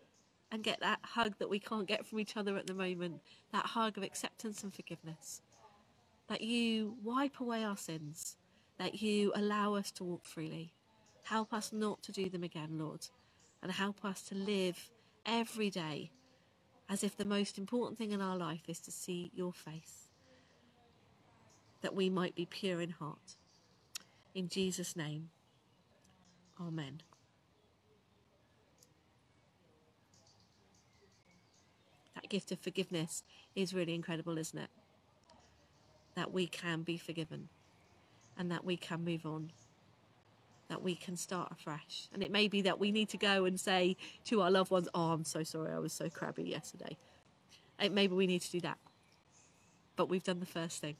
and 0.52 0.64
get 0.64 0.80
that 0.80 1.00
hug 1.04 1.36
that 1.40 1.50
we 1.50 1.60
can't 1.60 1.88
get 1.88 2.06
from 2.06 2.20
each 2.20 2.38
other 2.38 2.56
at 2.58 2.68
the 2.68 2.74
moment, 2.74 3.22
that 3.52 3.66
hug 3.66 3.98
of 3.98 4.04
acceptance 4.04 4.64
and 4.64 4.74
forgiveness. 4.74 5.42
That 6.28 6.42
you 6.42 6.96
wipe 7.04 7.40
away 7.40 7.64
our 7.64 7.78
sins, 7.78 8.38
that 8.78 9.02
you 9.02 9.32
allow 9.36 9.76
us 9.76 9.92
to 9.92 10.04
walk 10.04 10.26
freely. 10.26 10.74
Help 11.24 11.54
us 11.54 11.74
not 11.74 12.02
to 12.04 12.12
do 12.12 12.30
them 12.30 12.44
again, 12.44 12.78
Lord, 12.80 13.08
and 13.62 13.72
help 13.72 14.06
us 14.06 14.22
to 14.24 14.36
live 14.36 14.90
every 15.26 15.70
day 15.70 16.12
as 16.88 17.04
if 17.04 17.18
the 17.18 17.26
most 17.26 17.58
important 17.58 17.98
thing 17.98 18.12
in 18.12 18.22
our 18.22 18.38
life 18.38 18.64
is 18.68 18.80
to 18.80 18.92
see 18.92 19.32
your 19.34 19.54
face, 19.54 20.10
that 21.82 21.96
we 21.96 22.10
might 22.10 22.36
be 22.36 22.46
pure 22.46 22.82
in 22.82 22.90
heart. 22.90 23.38
In 24.34 24.48
Jesus' 24.48 24.96
name, 24.96 25.30
Amen. 26.62 27.02
That 32.16 32.30
gift 32.30 32.52
of 32.52 32.60
forgiveness 32.60 33.24
is 33.56 33.74
really 33.74 33.96
incredible, 33.96 34.38
isn't 34.38 34.60
it? 34.60 34.70
That 36.16 36.34
we 36.34 36.48
can 36.48 36.82
be 36.82 36.98
forgiven 36.98 37.48
and 38.38 38.52
that 38.52 38.66
we 38.66 38.76
can 38.76 39.06
move 39.06 39.26
on, 39.26 39.52
that 40.68 40.82
we 40.82 40.96
can 40.96 41.16
start 41.16 41.52
afresh. 41.52 42.08
And 42.14 42.22
it 42.22 42.32
may 42.32 42.50
be 42.50 42.62
that 42.64 42.78
we 42.78 42.92
need 42.92 43.10
to 43.10 43.18
go 43.18 43.46
and 43.46 43.58
say 43.58 43.96
to 44.26 44.42
our 44.42 44.52
loved 44.52 44.72
ones, 44.72 44.90
Oh, 44.94 45.12
I'm 45.12 45.24
so 45.24 45.44
sorry, 45.44 45.72
I 45.72 45.80
was 45.80 45.94
so 45.94 46.10
crabby 46.10 46.44
yesterday. 46.44 46.98
Maybe 47.80 48.14
we 48.14 48.28
need 48.28 48.42
to 48.42 48.52
do 48.52 48.60
that. 48.62 48.78
But 49.96 50.10
we've 50.10 50.24
done 50.24 50.42
the 50.42 50.46
first 50.46 50.82
thing 50.82 50.98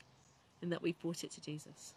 in 0.62 0.70
that 0.70 0.82
we've 0.82 1.00
brought 1.00 1.26
it 1.26 1.32
to 1.32 1.42
Jesus 1.42 1.94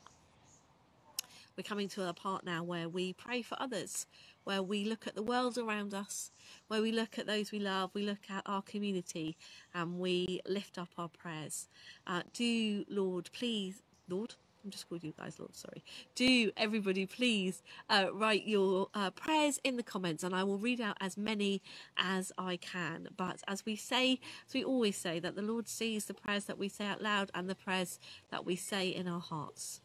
we're 1.56 1.62
coming 1.62 1.88
to 1.88 2.08
a 2.08 2.12
part 2.12 2.44
now 2.44 2.62
where 2.62 2.88
we 2.88 3.12
pray 3.12 3.42
for 3.42 3.56
others, 3.60 4.06
where 4.44 4.62
we 4.62 4.84
look 4.84 5.06
at 5.06 5.14
the 5.14 5.22
world 5.22 5.58
around 5.58 5.94
us, 5.94 6.30
where 6.68 6.82
we 6.82 6.92
look 6.92 7.18
at 7.18 7.26
those 7.26 7.52
we 7.52 7.58
love, 7.58 7.90
we 7.94 8.02
look 8.02 8.30
at 8.30 8.42
our 8.46 8.62
community, 8.62 9.36
and 9.74 9.98
we 9.98 10.40
lift 10.46 10.78
up 10.78 10.88
our 10.98 11.08
prayers. 11.08 11.68
Uh, 12.06 12.22
do, 12.32 12.84
Lord, 12.88 13.30
please, 13.32 13.82
Lord, 14.08 14.34
I'm 14.64 14.70
just 14.70 14.88
called 14.88 15.02
you 15.02 15.12
guys, 15.18 15.40
Lord, 15.40 15.56
sorry. 15.56 15.82
Do 16.14 16.52
everybody 16.56 17.04
please 17.04 17.62
uh, 17.90 18.06
write 18.12 18.46
your 18.46 18.88
uh, 18.94 19.10
prayers 19.10 19.58
in 19.64 19.76
the 19.76 19.82
comments 19.82 20.22
and 20.22 20.34
I 20.34 20.44
will 20.44 20.58
read 20.58 20.80
out 20.80 20.96
as 21.00 21.16
many 21.16 21.62
as 21.96 22.30
I 22.38 22.58
can. 22.58 23.08
But 23.16 23.42
as 23.48 23.66
we 23.66 23.74
say, 23.74 24.20
as 24.46 24.54
we 24.54 24.62
always 24.62 24.96
say, 24.96 25.18
that 25.18 25.34
the 25.34 25.42
Lord 25.42 25.68
sees 25.68 26.04
the 26.04 26.14
prayers 26.14 26.44
that 26.44 26.58
we 26.58 26.68
say 26.68 26.86
out 26.86 27.02
loud 27.02 27.30
and 27.34 27.50
the 27.50 27.56
prayers 27.56 27.98
that 28.30 28.46
we 28.46 28.54
say 28.54 28.88
in 28.88 29.08
our 29.08 29.20
hearts. 29.20 29.80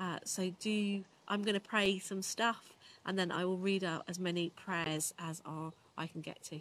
Uh, 0.00 0.18
so 0.24 0.50
do 0.58 1.04
I'm 1.28 1.42
going 1.42 1.54
to 1.54 1.60
pray 1.60 1.98
some 1.98 2.22
stuff 2.22 2.74
and 3.04 3.18
then 3.18 3.30
I 3.30 3.44
will 3.44 3.58
read 3.58 3.84
out 3.84 4.04
as 4.08 4.18
many 4.18 4.50
prayers 4.50 5.12
as 5.18 5.42
are, 5.44 5.72
I 5.96 6.06
can 6.06 6.22
get 6.22 6.42
to. 6.44 6.60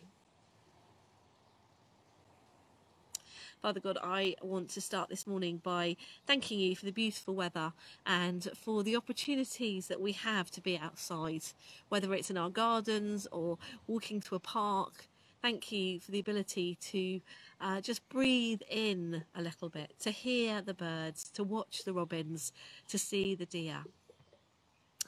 Father 3.61 3.79
God, 3.81 3.97
I 4.01 4.35
want 4.41 4.69
to 4.69 4.81
start 4.81 5.09
this 5.09 5.27
morning 5.27 5.59
by 5.63 5.97
thanking 6.25 6.59
you 6.59 6.77
for 6.77 6.85
the 6.85 6.93
beautiful 6.93 7.35
weather 7.35 7.73
and 8.05 8.49
for 8.55 8.83
the 8.83 8.95
opportunities 8.95 9.87
that 9.87 9.99
we 9.99 10.13
have 10.13 10.49
to 10.51 10.61
be 10.61 10.77
outside, 10.77 11.43
whether 11.89 12.13
it's 12.13 12.29
in 12.29 12.37
our 12.37 12.49
gardens 12.49 13.27
or 13.33 13.57
walking 13.85 14.21
to 14.21 14.35
a 14.35 14.39
park. 14.39 15.07
Thank 15.41 15.73
you 15.73 15.99
for 15.99 16.11
the 16.11 16.19
ability 16.19 16.77
to 16.91 17.19
uh, 17.61 17.81
just 17.81 18.07
breathe 18.09 18.61
in 18.69 19.23
a 19.35 19.41
little 19.41 19.69
bit, 19.69 19.93
to 19.99 20.11
hear 20.11 20.61
the 20.61 20.73
birds, 20.73 21.29
to 21.31 21.43
watch 21.43 21.83
the 21.83 21.93
robins, 21.93 22.51
to 22.87 22.97
see 22.97 23.35
the 23.35 23.45
deer. 23.45 23.83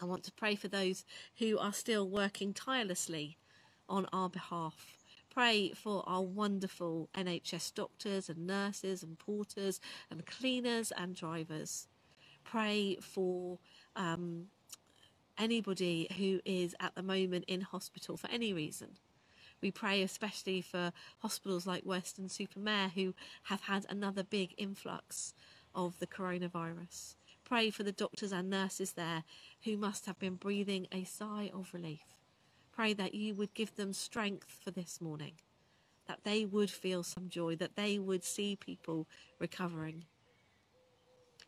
I 0.01 0.05
want 0.05 0.23
to 0.23 0.31
pray 0.31 0.55
for 0.55 0.67
those 0.67 1.05
who 1.37 1.57
are 1.59 1.73
still 1.73 2.09
working 2.09 2.53
tirelessly 2.53 3.37
on 3.87 4.07
our 4.11 4.29
behalf. 4.29 4.97
Pray 5.33 5.71
for 5.71 6.03
our 6.07 6.23
wonderful 6.23 7.09
NHS 7.15 7.73
doctors 7.73 8.27
and 8.27 8.45
nurses 8.45 9.03
and 9.03 9.17
porters 9.17 9.79
and 10.09 10.25
cleaners 10.25 10.91
and 10.91 11.15
drivers. 11.15 11.87
Pray 12.43 12.97
for 12.99 13.59
um, 13.95 14.47
anybody 15.37 16.07
who 16.17 16.41
is 16.43 16.75
at 16.79 16.95
the 16.95 17.03
moment 17.03 17.45
in 17.47 17.61
hospital 17.61 18.17
for 18.17 18.29
any 18.29 18.51
reason. 18.53 18.97
We 19.61 19.69
pray 19.69 20.01
especially 20.01 20.61
for 20.61 20.91
hospitals 21.19 21.67
like 21.67 21.85
Weston-super-Mare 21.85 22.89
who 22.89 23.13
have 23.43 23.61
had 23.61 23.85
another 23.89 24.23
big 24.23 24.55
influx 24.57 25.35
of 25.75 25.99
the 25.99 26.07
coronavirus. 26.07 27.15
Pray 27.43 27.69
for 27.69 27.83
the 27.83 27.91
doctors 27.91 28.31
and 28.31 28.49
nurses 28.49 28.93
there 28.93 29.23
who 29.63 29.77
must 29.77 30.07
have 30.07 30.17
been 30.17 30.35
breathing 30.35 30.87
a 30.91 31.03
sigh 31.03 31.51
of 31.53 31.73
relief. 31.73 32.17
Pray 32.71 32.93
that 32.93 33.13
you 33.13 33.35
would 33.35 33.53
give 33.53 33.75
them 33.75 33.93
strength 33.93 34.57
for 34.63 34.71
this 34.71 34.99
morning, 34.99 35.33
that 36.07 36.23
they 36.23 36.45
would 36.45 36.71
feel 36.71 37.03
some 37.03 37.29
joy, 37.29 37.55
that 37.57 37.75
they 37.75 37.99
would 37.99 38.23
see 38.23 38.55
people 38.55 39.07
recovering. 39.37 40.05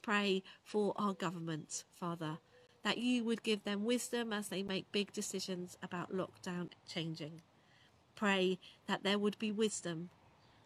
Pray 0.04 0.44
for 0.64 0.94
our 0.98 1.14
government, 1.14 1.86
Father, 1.94 2.38
that 2.84 2.98
you 2.98 3.24
would 3.24 3.42
give 3.42 3.64
them 3.64 3.86
wisdom 3.86 4.34
as 4.34 4.50
they 4.50 4.62
make 4.62 4.92
big 4.92 5.14
decisions 5.14 5.78
about 5.82 6.14
lockdown 6.14 6.70
changing 6.88 7.42
pray 8.24 8.58
that 8.88 9.04
there 9.04 9.20
would 9.20 9.38
be 9.38 9.52
wisdom 9.52 10.10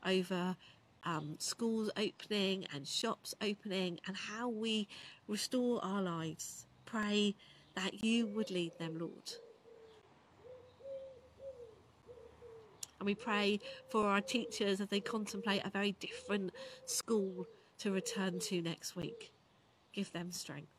over 0.06 0.56
um, 1.04 1.34
schools 1.40 1.90
opening 1.98 2.68
and 2.72 2.88
shops 2.88 3.34
opening 3.42 4.00
and 4.06 4.16
how 4.16 4.48
we 4.48 4.88
restore 5.28 5.84
our 5.84 6.04
lives. 6.04 6.68
Pray 6.86 7.34
that 7.74 8.04
you 8.04 8.28
would 8.28 8.52
lead 8.52 8.74
them, 8.78 9.00
Lord. 9.00 9.32
And 13.00 13.08
we 13.08 13.16
pray 13.16 13.60
for 13.90 14.06
our 14.06 14.22
teachers 14.22 14.80
as 14.80 14.90
they 14.90 15.00
contemplate 15.00 15.64
a 15.66 15.72
very 15.72 15.94
different 15.94 16.52
school 16.86 17.48
to 17.80 17.90
return 17.90 18.38
to 18.42 18.62
next 18.62 18.96
week. 18.96 19.32
Give 19.94 20.12
them 20.12 20.32
strength. 20.32 20.77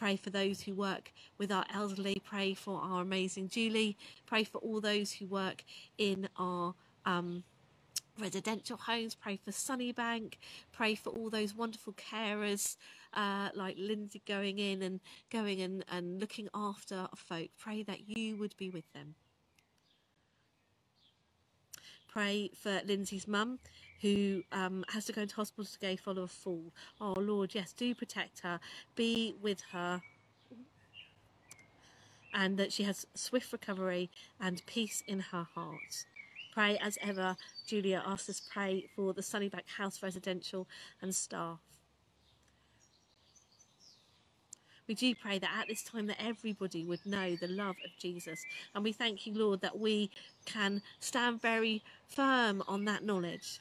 Pray 0.00 0.16
for 0.16 0.30
those 0.30 0.62
who 0.62 0.74
work 0.74 1.12
with 1.36 1.52
our 1.52 1.66
elderly. 1.74 2.22
Pray 2.24 2.54
for 2.54 2.80
our 2.80 3.02
amazing 3.02 3.48
Julie. 3.48 3.98
Pray 4.24 4.44
for 4.44 4.56
all 4.56 4.80
those 4.80 5.12
who 5.12 5.26
work 5.26 5.62
in 5.98 6.26
our 6.38 6.74
um, 7.04 7.44
residential 8.18 8.78
homes. 8.78 9.14
Pray 9.14 9.36
for 9.36 9.50
Sunnybank. 9.50 10.36
Pray 10.72 10.94
for 10.94 11.10
all 11.10 11.28
those 11.28 11.54
wonderful 11.54 11.92
carers 11.92 12.78
uh, 13.12 13.50
like 13.54 13.76
Lindsay 13.78 14.22
going 14.26 14.58
in 14.58 14.80
and 14.80 15.00
going 15.28 15.60
and, 15.60 15.84
and 15.92 16.18
looking 16.18 16.48
after 16.54 17.06
folk. 17.14 17.50
Pray 17.58 17.82
that 17.82 18.08
you 18.08 18.38
would 18.38 18.56
be 18.56 18.70
with 18.70 18.90
them. 18.94 19.16
Pray 22.08 22.50
for 22.58 22.80
Lindsay's 22.86 23.28
mum 23.28 23.58
who 24.00 24.42
um, 24.52 24.84
has 24.88 25.04
to 25.06 25.12
go 25.12 25.22
into 25.22 25.36
hospital 25.36 25.64
today 25.64 25.96
follow 25.96 26.22
a 26.22 26.28
fall. 26.28 26.72
Oh 27.00 27.14
Lord, 27.18 27.54
yes, 27.54 27.72
do 27.72 27.94
protect 27.94 28.40
her. 28.40 28.60
Be 28.94 29.34
with 29.40 29.60
her. 29.72 30.00
And 32.32 32.56
that 32.58 32.72
she 32.72 32.84
has 32.84 33.06
swift 33.14 33.52
recovery 33.52 34.08
and 34.40 34.64
peace 34.66 35.02
in 35.06 35.20
her 35.20 35.46
heart. 35.54 36.06
Pray 36.54 36.78
as 36.78 36.98
ever, 37.02 37.36
Julia 37.66 38.02
asks 38.06 38.28
us 38.28 38.42
pray 38.52 38.88
for 38.94 39.12
the 39.12 39.22
Sunnybank 39.22 39.68
House 39.76 40.02
residential 40.02 40.66
and 41.02 41.14
staff. 41.14 41.58
We 44.90 44.94
do 44.94 45.14
pray 45.14 45.38
that 45.38 45.50
at 45.56 45.68
this 45.68 45.84
time 45.84 46.08
that 46.08 46.20
everybody 46.20 46.84
would 46.84 47.06
know 47.06 47.36
the 47.36 47.46
love 47.46 47.76
of 47.84 47.92
Jesus. 47.96 48.44
And 48.74 48.82
we 48.82 48.90
thank 48.90 49.24
you, 49.24 49.34
Lord, 49.34 49.60
that 49.60 49.78
we 49.78 50.10
can 50.46 50.82
stand 50.98 51.40
very 51.40 51.84
firm 52.08 52.64
on 52.66 52.84
that 52.86 53.04
knowledge. 53.04 53.60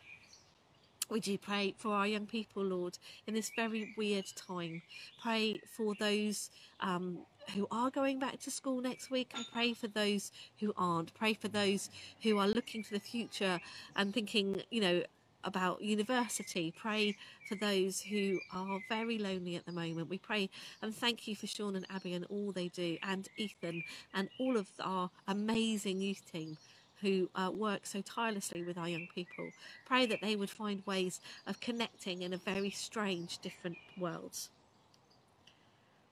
We 1.09 1.19
do 1.19 1.37
pray 1.37 1.73
for 1.77 1.93
our 1.93 2.05
young 2.05 2.27
people, 2.27 2.63
Lord, 2.63 2.99
in 3.25 3.33
this 3.33 3.51
very 3.55 3.93
weird 3.97 4.25
time. 4.35 4.83
Pray 5.21 5.59
for 5.75 5.95
those 5.99 6.51
um, 6.81 7.19
who 7.55 7.67
are 7.71 7.89
going 7.89 8.19
back 8.19 8.39
to 8.41 8.51
school 8.51 8.79
next 8.81 9.09
week 9.09 9.31
and 9.35 9.45
pray 9.51 9.73
for 9.73 9.87
those 9.87 10.31
who 10.59 10.71
aren't. 10.77 11.13
Pray 11.15 11.33
for 11.33 11.47
those 11.47 11.89
who 12.21 12.37
are 12.37 12.47
looking 12.47 12.83
to 12.83 12.91
the 12.91 12.99
future 12.99 13.59
and 13.95 14.13
thinking, 14.13 14.61
you 14.69 14.81
know, 14.81 15.03
about 15.43 15.81
university. 15.81 16.71
Pray 16.77 17.15
for 17.47 17.55
those 17.55 18.01
who 18.01 18.39
are 18.53 18.79
very 18.87 19.17
lonely 19.17 19.55
at 19.55 19.65
the 19.65 19.71
moment. 19.71 20.09
We 20.09 20.17
pray 20.17 20.49
and 20.81 20.93
thank 20.93 21.27
you 21.27 21.35
for 21.35 21.47
Sean 21.47 21.75
and 21.75 21.87
Abby 21.89 22.13
and 22.13 22.25
all 22.25 22.51
they 22.51 22.67
do, 22.67 22.97
and 23.01 23.27
Ethan 23.37 23.83
and 24.13 24.29
all 24.37 24.57
of 24.57 24.67
our 24.79 25.09
amazing 25.27 26.01
youth 26.01 26.29
team 26.31 26.57
who 27.01 27.29
uh, 27.35 27.51
work 27.53 27.85
so 27.85 28.01
tirelessly 28.01 28.63
with 28.63 28.77
our 28.77 28.89
young 28.89 29.07
people. 29.13 29.49
Pray 29.85 30.05
that 30.05 30.21
they 30.21 30.35
would 30.35 30.49
find 30.49 30.85
ways 30.85 31.19
of 31.47 31.59
connecting 31.59 32.21
in 32.21 32.33
a 32.33 32.37
very 32.37 32.69
strange, 32.69 33.37
different 33.39 33.77
world. 33.97 34.37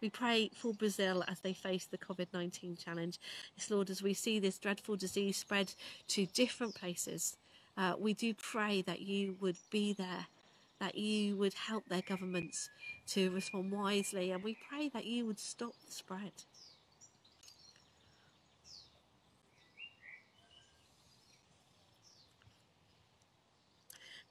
We 0.02 0.10
pray 0.10 0.52
for 0.56 0.74
Brazil 0.74 1.24
as 1.28 1.40
they 1.40 1.54
face 1.54 1.86
the 1.86 1.98
COVID 1.98 2.28
19 2.32 2.78
challenge. 2.78 3.20
Yes, 3.58 3.72
Lord, 3.72 3.90
as 3.90 4.04
we 4.04 4.14
see 4.14 4.40
this 4.40 4.60
dreadful 4.60 4.96
disease 4.96 5.38
spread 5.38 5.74
to 6.10 6.28
different 6.28 6.76
places, 6.76 7.36
uh, 7.78 7.94
we 7.98 8.14
do 8.14 8.34
pray 8.34 8.84
that 8.84 9.02
you 9.02 9.36
would 9.42 9.58
be 9.72 9.94
there, 9.94 10.28
that 10.80 10.96
you 10.96 11.36
would 11.36 11.56
help 11.56 11.88
their 11.88 12.04
governments 12.04 12.70
to 13.08 13.32
respond 13.32 13.72
wisely, 13.72 14.32
and 14.32 14.44
we 14.44 14.58
pray 14.70 14.90
that 14.90 15.06
you 15.06 15.26
would 15.26 15.40
stop 15.40 15.74
the 15.86 15.92
spread. 15.92 16.32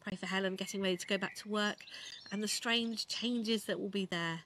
Pray 0.06 0.14
for 0.14 0.26
Helen 0.26 0.54
getting 0.54 0.80
ready 0.80 0.96
to 0.96 1.06
go 1.06 1.18
back 1.18 1.34
to 1.34 1.48
work 1.48 1.78
and 2.30 2.40
the 2.40 2.46
strange 2.46 3.08
changes 3.08 3.64
that 3.64 3.80
will 3.80 3.88
be 3.88 4.04
there. 4.04 4.42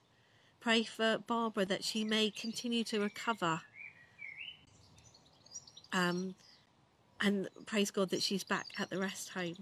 Pray 0.59 0.81
for 0.81 1.19
Barbara 1.27 1.65
that 1.65 1.83
she 1.83 2.03
may 2.03 2.31
continue 2.31 2.83
to 2.85 2.99
recover. 2.99 3.61
Um, 5.93 6.33
and 7.19 7.47
praise 7.67 7.91
God 7.91 8.09
that 8.09 8.23
she's 8.23 8.43
back 8.43 8.65
at 8.79 8.89
the 8.89 8.97
rest 8.97 9.29
home. 9.29 9.57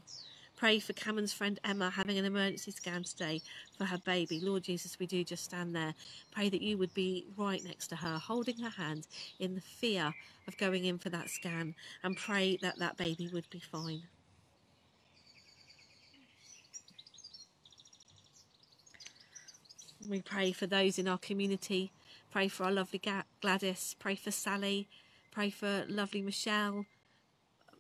Pray 0.56 0.80
for 0.80 0.94
Cameron's 0.94 1.34
friend 1.34 1.60
Emma 1.66 1.90
having 1.90 2.18
an 2.18 2.24
emergency 2.24 2.72
scan 2.72 3.04
today 3.04 3.42
for 3.78 3.84
her 3.84 3.98
baby. 3.98 4.40
Lord 4.40 4.64
Jesus, 4.64 5.00
we 5.00 5.06
do 5.06 5.26
just 5.26 5.44
stand 5.44 5.76
there. 5.76 5.94
Pray 6.32 6.48
that 6.48 6.62
you 6.62 6.78
would 6.78 6.94
be 6.94 7.26
right 7.36 7.62
next 7.66 7.88
to 7.90 7.98
her, 7.98 8.18
holding 8.18 8.58
her 8.60 8.70
hand 8.70 9.06
in 9.40 9.54
the 9.54 9.62
fear 9.62 10.14
of 10.48 10.58
going 10.58 10.86
in 10.86 10.98
for 10.98 11.10
that 11.10 11.30
scan, 11.30 11.76
and 12.04 12.16
pray 12.16 12.58
that 12.62 12.80
that 12.80 12.96
baby 12.96 13.30
would 13.34 13.50
be 13.50 13.60
fine. 13.60 14.04
We 20.08 20.22
pray 20.22 20.52
for 20.54 20.66
those 20.66 20.98
in 20.98 21.08
our 21.08 21.18
community. 21.18 21.92
Pray 22.32 22.48
for 22.48 22.64
our 22.64 22.72
lovely 22.72 23.02
Gladys. 23.42 23.96
Pray 24.00 24.16
for 24.16 24.32
Sally. 24.32 24.88
Pray 25.32 25.50
for 25.50 25.86
lovely 25.90 26.22
Michelle. 26.22 26.86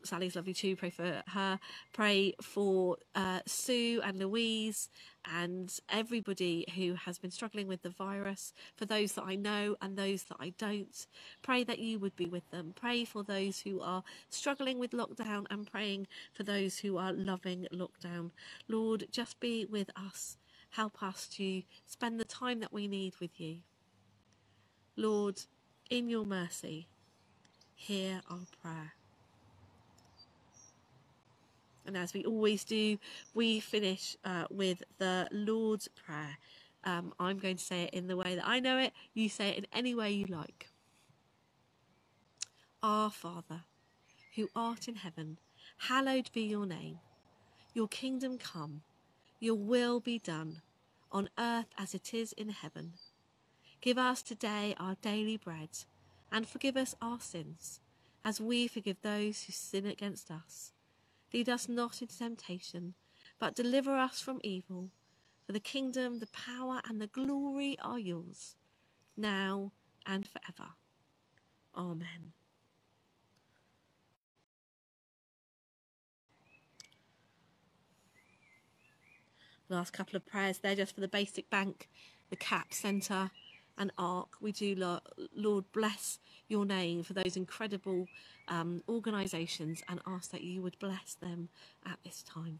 Sally's 0.03 0.35
lovely 0.35 0.53
too. 0.53 0.75
Pray 0.75 0.89
for 0.89 1.23
her. 1.27 1.59
Pray 1.93 2.33
for 2.41 2.97
uh, 3.15 3.39
Sue 3.45 4.01
and 4.03 4.19
Louise 4.19 4.89
and 5.25 5.77
everybody 5.89 6.65
who 6.75 6.93
has 6.93 7.17
been 7.17 7.31
struggling 7.31 7.67
with 7.67 7.81
the 7.83 7.89
virus. 7.89 8.53
For 8.75 8.85
those 8.85 9.13
that 9.13 9.23
I 9.23 9.35
know 9.35 9.75
and 9.81 9.97
those 9.97 10.23
that 10.23 10.37
I 10.39 10.53
don't. 10.57 11.07
Pray 11.41 11.63
that 11.63 11.79
you 11.79 11.99
would 11.99 12.15
be 12.15 12.25
with 12.25 12.49
them. 12.51 12.73
Pray 12.75 13.05
for 13.05 13.23
those 13.23 13.61
who 13.61 13.81
are 13.81 14.03
struggling 14.29 14.79
with 14.79 14.91
lockdown 14.91 15.45
and 15.49 15.69
praying 15.69 16.07
for 16.33 16.43
those 16.43 16.79
who 16.79 16.97
are 16.97 17.13
loving 17.13 17.67
lockdown. 17.73 18.31
Lord, 18.67 19.07
just 19.11 19.39
be 19.39 19.65
with 19.65 19.89
us. 19.95 20.37
Help 20.71 21.01
us 21.01 21.27
to 21.27 21.63
spend 21.85 22.19
the 22.19 22.25
time 22.25 22.59
that 22.59 22.71
we 22.71 22.87
need 22.87 23.13
with 23.19 23.39
you. 23.39 23.57
Lord, 24.95 25.41
in 25.89 26.09
your 26.09 26.25
mercy, 26.25 26.87
hear 27.75 28.21
our 28.29 28.45
prayer. 28.61 28.93
And 31.85 31.97
as 31.97 32.13
we 32.13 32.23
always 32.23 32.63
do, 32.63 32.99
we 33.33 33.59
finish 33.59 34.15
uh, 34.23 34.45
with 34.51 34.83
the 34.99 35.27
Lord's 35.31 35.87
Prayer. 35.87 36.37
Um, 36.83 37.13
I'm 37.19 37.39
going 37.39 37.57
to 37.57 37.63
say 37.63 37.83
it 37.83 37.93
in 37.93 38.07
the 38.07 38.15
way 38.15 38.35
that 38.35 38.47
I 38.47 38.59
know 38.59 38.77
it. 38.77 38.93
You 39.13 39.27
say 39.27 39.49
it 39.49 39.57
in 39.57 39.67
any 39.73 39.95
way 39.95 40.11
you 40.11 40.25
like. 40.25 40.67
Our 42.83 43.09
Father, 43.09 43.63
who 44.35 44.49
art 44.55 44.87
in 44.87 44.95
heaven, 44.95 45.39
hallowed 45.79 46.29
be 46.31 46.43
your 46.43 46.65
name. 46.65 46.99
Your 47.73 47.87
kingdom 47.87 48.37
come, 48.37 48.81
your 49.39 49.55
will 49.55 49.99
be 49.99 50.19
done, 50.19 50.61
on 51.11 51.29
earth 51.37 51.73
as 51.77 51.93
it 51.93 52.13
is 52.13 52.33
in 52.33 52.49
heaven. 52.49 52.93
Give 53.81 53.97
us 53.97 54.21
today 54.21 54.75
our 54.77 54.95
daily 55.01 55.37
bread, 55.37 55.69
and 56.31 56.47
forgive 56.47 56.77
us 56.77 56.95
our 57.01 57.19
sins, 57.19 57.79
as 58.23 58.41
we 58.41 58.67
forgive 58.67 59.01
those 59.01 59.43
who 59.43 59.53
sin 59.53 59.85
against 59.85 60.29
us 60.29 60.73
Lead 61.33 61.49
us 61.49 61.69
not 61.69 62.01
into 62.01 62.17
temptation, 62.17 62.95
but 63.39 63.55
deliver 63.55 63.95
us 63.95 64.19
from 64.19 64.39
evil. 64.43 64.89
For 65.45 65.51
the 65.53 65.59
kingdom, 65.59 66.19
the 66.19 66.27
power, 66.27 66.81
and 66.87 66.99
the 66.99 67.07
glory 67.07 67.77
are 67.81 67.99
yours, 67.99 68.55
now 69.15 69.71
and 70.05 70.27
forever. 70.27 70.71
Amen. 71.75 72.33
Last 79.69 79.93
couple 79.93 80.15
of 80.15 80.25
prayers 80.25 80.59
there 80.59 80.75
just 80.75 80.95
for 80.95 81.01
the 81.01 81.07
basic 81.07 81.49
bank, 81.49 81.87
the 82.31 82.35
CAP 82.35 82.73
Centre, 82.73 83.29
and 83.77 83.91
ARC. 83.97 84.29
We 84.41 84.51
do, 84.51 84.99
Lord, 85.35 85.65
bless 85.71 86.19
your 86.47 86.65
name 86.65 87.03
for 87.03 87.13
those 87.13 87.37
incredible 87.37 88.07
um, 88.47 88.83
organisations 88.89 89.83
and 89.87 90.01
ask 90.07 90.31
that 90.31 90.43
you 90.43 90.61
would 90.63 90.77
bless 90.79 91.13
them 91.13 91.49
at 91.85 91.99
this 92.03 92.23
time. 92.23 92.59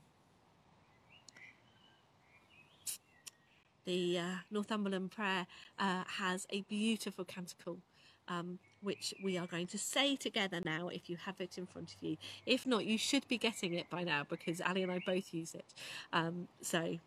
The 3.85 4.19
uh, 4.19 4.35
Northumberland 4.51 5.09
Prayer 5.09 5.47
uh, 5.79 6.03
has 6.05 6.45
a 6.51 6.61
beautiful 6.61 7.25
canticle. 7.25 7.79
Um, 8.27 8.59
which 8.81 9.13
we 9.21 9.37
are 9.37 9.47
going 9.47 9.67
to 9.67 9.77
say 9.77 10.15
together 10.15 10.59
now 10.63 10.87
if 10.87 11.09
you 11.09 11.17
have 11.17 11.39
it 11.39 11.57
in 11.57 11.65
front 11.65 11.93
of 11.93 12.01
you. 12.01 12.17
If 12.45 12.65
not, 12.65 12.85
you 12.85 12.97
should 12.97 13.27
be 13.27 13.37
getting 13.37 13.73
it 13.73 13.89
by 13.89 14.03
now 14.03 14.25
because 14.27 14.61
Ali 14.61 14.83
and 14.83 14.91
I 14.91 14.99
both 15.05 15.33
use 15.33 15.53
it. 15.53 15.65
Um, 16.13 16.47
so, 16.61 16.99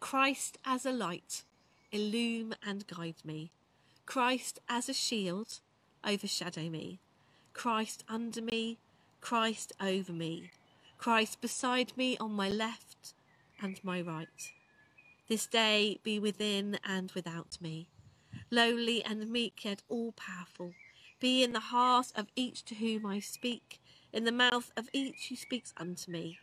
Christ 0.00 0.58
as 0.64 0.84
a 0.84 0.92
light 0.92 1.42
illume 1.92 2.54
and 2.64 2.86
guide 2.86 3.16
me. 3.24 3.50
Christ 4.04 4.60
as 4.68 4.88
a 4.88 4.94
shield, 4.94 5.60
overshadow 6.04 6.68
me. 6.68 6.98
Christ 7.52 8.04
under 8.08 8.42
me, 8.42 8.78
Christ 9.20 9.72
over 9.80 10.12
me. 10.12 10.50
Christ 10.98 11.40
beside 11.40 11.96
me 11.96 12.16
on 12.18 12.32
my 12.32 12.48
left 12.48 13.14
and 13.60 13.82
my 13.82 14.00
right. 14.00 14.52
This 15.28 15.46
day 15.46 15.98
be 16.02 16.18
within 16.18 16.78
and 16.84 17.10
without 17.12 17.58
me. 17.60 17.88
Lowly 18.50 19.04
and 19.04 19.28
meek 19.28 19.64
yet 19.64 19.82
all 19.88 20.12
powerful, 20.12 20.72
be 21.20 21.42
in 21.42 21.52
the 21.52 21.60
heart 21.60 22.12
of 22.14 22.28
each 22.36 22.64
to 22.66 22.74
whom 22.76 23.04
I 23.04 23.18
speak, 23.20 23.80
in 24.12 24.24
the 24.24 24.32
mouth 24.32 24.70
of 24.76 24.88
each 24.92 25.28
who 25.28 25.36
speaks 25.36 25.74
unto 25.76 26.10
me. 26.10 26.38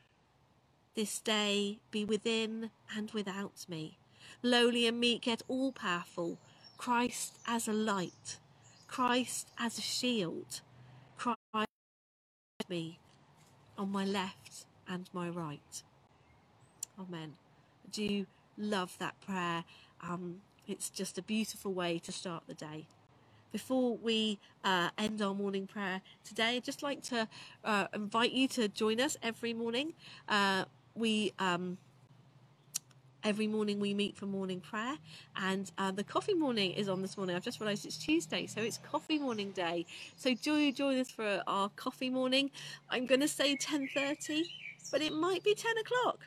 This 0.95 1.19
day 1.19 1.79
be 1.91 2.05
within 2.05 2.71
and 2.95 3.09
without 3.11 3.65
me, 3.69 3.97
lowly 4.41 4.85
and 4.85 4.99
meek, 4.99 5.27
yet 5.27 5.41
all 5.47 5.71
powerful, 5.71 6.37
Christ 6.77 7.39
as 7.47 7.67
a 7.67 7.73
light, 7.73 8.37
Christ 8.87 9.47
as 9.57 9.77
a 9.77 9.81
shield, 9.81 10.61
Christ 11.17 11.69
me 12.69 12.99
on 13.77 13.91
my 13.91 14.05
left 14.05 14.65
and 14.87 15.09
my 15.13 15.29
right. 15.29 15.83
Amen. 16.99 17.33
I 17.85 17.89
do 17.91 18.25
love 18.57 18.97
that 18.99 19.19
prayer. 19.21 19.63
Um, 20.01 20.41
it's 20.67 20.89
just 20.89 21.17
a 21.17 21.21
beautiful 21.21 21.73
way 21.73 21.99
to 21.99 22.11
start 22.11 22.43
the 22.47 22.53
day. 22.53 22.87
Before 23.51 23.97
we 23.97 24.39
uh, 24.63 24.89
end 24.97 25.21
our 25.21 25.33
morning 25.33 25.67
prayer 25.67 26.01
today, 26.23 26.55
I'd 26.55 26.63
just 26.63 26.81
like 26.81 27.03
to 27.03 27.27
uh, 27.63 27.87
invite 27.93 28.31
you 28.31 28.47
to 28.49 28.67
join 28.67 28.99
us 28.99 29.15
every 29.21 29.53
morning. 29.53 29.93
Uh, 30.27 30.65
we 30.95 31.33
um, 31.37 31.77
every 33.23 33.47
morning 33.47 33.79
we 33.79 33.93
meet 33.93 34.17
for 34.17 34.25
morning 34.25 34.59
prayer. 34.59 34.97
And 35.35 35.71
uh, 35.77 35.91
the 35.91 36.03
coffee 36.03 36.33
morning 36.33 36.71
is 36.71 36.89
on 36.89 37.01
this 37.01 37.15
morning. 37.17 37.35
I've 37.35 37.43
just 37.43 37.59
realized 37.59 37.85
it's 37.85 37.97
tuesday 37.97 38.47
so 38.47 38.61
it's 38.61 38.79
coffee 38.79 39.19
morning 39.19 39.51
day. 39.51 39.85
So 40.15 40.33
join 40.33 40.73
join 40.73 40.99
us 40.99 41.09
for 41.09 41.41
our 41.47 41.69
coffee 41.69 42.09
morning. 42.09 42.51
I'm 42.89 43.05
going 43.05 43.21
to 43.21 43.27
say 43.27 43.55
10.30 43.55 44.43
but 44.91 45.01
it 45.01 45.13
might 45.13 45.43
be 45.43 45.55
10 45.55 45.71
o'clock 45.77 46.19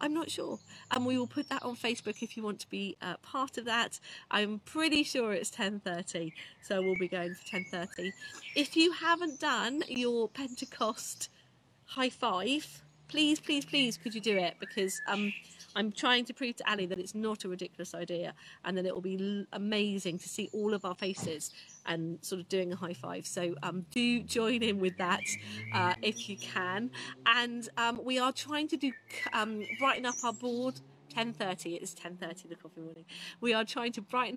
I'm 0.00 0.14
not 0.14 0.30
sure. 0.30 0.58
And 0.90 1.04
we 1.04 1.18
will 1.18 1.26
put 1.26 1.48
that 1.50 1.62
on 1.62 1.76
Facebook 1.76 2.22
if 2.22 2.36
you 2.36 2.42
want 2.42 2.60
to 2.60 2.70
be 2.70 2.96
uh, 3.02 3.16
part 3.18 3.58
of 3.58 3.64
that. 3.66 4.00
I'm 4.30 4.60
pretty 4.64 5.02
sure 5.02 5.32
it's 5.32 5.50
10.30, 5.50 6.32
so 6.62 6.80
we'll 6.82 6.96
be 6.98 7.08
going 7.08 7.34
for 7.34 7.56
10.30. 7.56 8.12
If 8.56 8.76
you 8.76 8.92
haven't 8.92 9.40
done 9.40 9.82
your 9.88 10.28
Pentecost 10.28 11.28
high 11.84 12.10
five, 12.10 12.82
please, 13.10 13.40
please, 13.40 13.64
please, 13.64 13.96
could 13.96 14.14
you 14.14 14.20
do 14.20 14.36
it? 14.36 14.54
Because 14.60 15.00
um, 15.08 15.32
I'm 15.74 15.90
trying 15.90 16.24
to 16.26 16.34
prove 16.34 16.56
to 16.56 16.70
Ali 16.70 16.86
that 16.86 16.98
it's 16.98 17.14
not 17.14 17.44
a 17.44 17.48
ridiculous 17.48 17.92
idea 17.92 18.34
and 18.64 18.78
that 18.78 18.86
it 18.86 18.94
will 18.94 19.02
be 19.02 19.46
amazing 19.52 20.18
to 20.18 20.28
see 20.28 20.48
all 20.52 20.72
of 20.72 20.84
our 20.84 20.94
faces 20.94 21.50
and 21.86 22.18
sort 22.22 22.40
of 22.40 22.48
doing 22.48 22.72
a 22.72 22.76
high 22.76 22.94
five. 22.94 23.26
So 23.26 23.54
um, 23.62 23.84
do 23.90 24.20
join 24.22 24.62
in 24.62 24.78
with 24.78 24.96
that 24.98 25.24
uh, 25.74 25.94
if 26.02 26.28
you 26.28 26.36
can. 26.36 26.90
And 27.26 27.68
um, 27.76 28.00
we 28.04 28.18
are 28.18 28.32
trying 28.32 28.68
to 28.68 28.76
do 28.76 28.92
um, 29.32 29.64
brighten 29.78 30.06
up 30.06 30.16
our 30.24 30.32
board. 30.32 30.80
10.30, 31.16 31.74
it 31.74 31.82
is 31.82 31.92
10.30 31.92 32.48
the 32.48 32.54
coffee 32.54 32.80
morning. 32.80 33.04
We 33.40 33.52
are 33.52 33.64
trying 33.64 33.90
to 33.92 34.00
brighten 34.00 34.36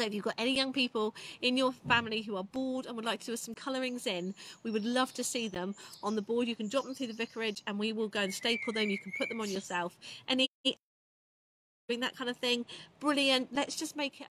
so 0.00 0.06
if 0.06 0.14
you've 0.14 0.24
got 0.24 0.34
any 0.38 0.56
young 0.56 0.72
people 0.72 1.14
in 1.42 1.58
your 1.58 1.72
family 1.86 2.22
who 2.22 2.36
are 2.36 2.44
bored 2.44 2.86
and 2.86 2.96
would 2.96 3.04
like 3.04 3.20
to 3.20 3.26
do 3.26 3.36
some 3.36 3.54
colourings 3.54 4.06
in, 4.06 4.34
we 4.62 4.70
would 4.70 4.84
love 4.84 5.12
to 5.14 5.22
see 5.22 5.46
them 5.46 5.74
on 6.02 6.16
the 6.16 6.22
board. 6.22 6.48
You 6.48 6.56
can 6.56 6.68
drop 6.68 6.84
them 6.84 6.94
through 6.94 7.08
the 7.08 7.12
vicarage 7.12 7.62
and 7.66 7.78
we 7.78 7.92
will 7.92 8.08
go 8.08 8.20
and 8.20 8.32
staple 8.32 8.72
them. 8.72 8.88
You 8.88 8.98
can 8.98 9.12
put 9.18 9.28
them 9.28 9.42
on 9.42 9.50
yourself. 9.50 9.98
Any 10.26 10.48
doing 11.88 12.00
that 12.00 12.16
kind 12.16 12.30
of 12.30 12.36
thing, 12.38 12.64
brilliant. 12.98 13.52
Let's 13.52 13.76
just 13.76 13.96
make 13.96 14.20
it 14.20 14.28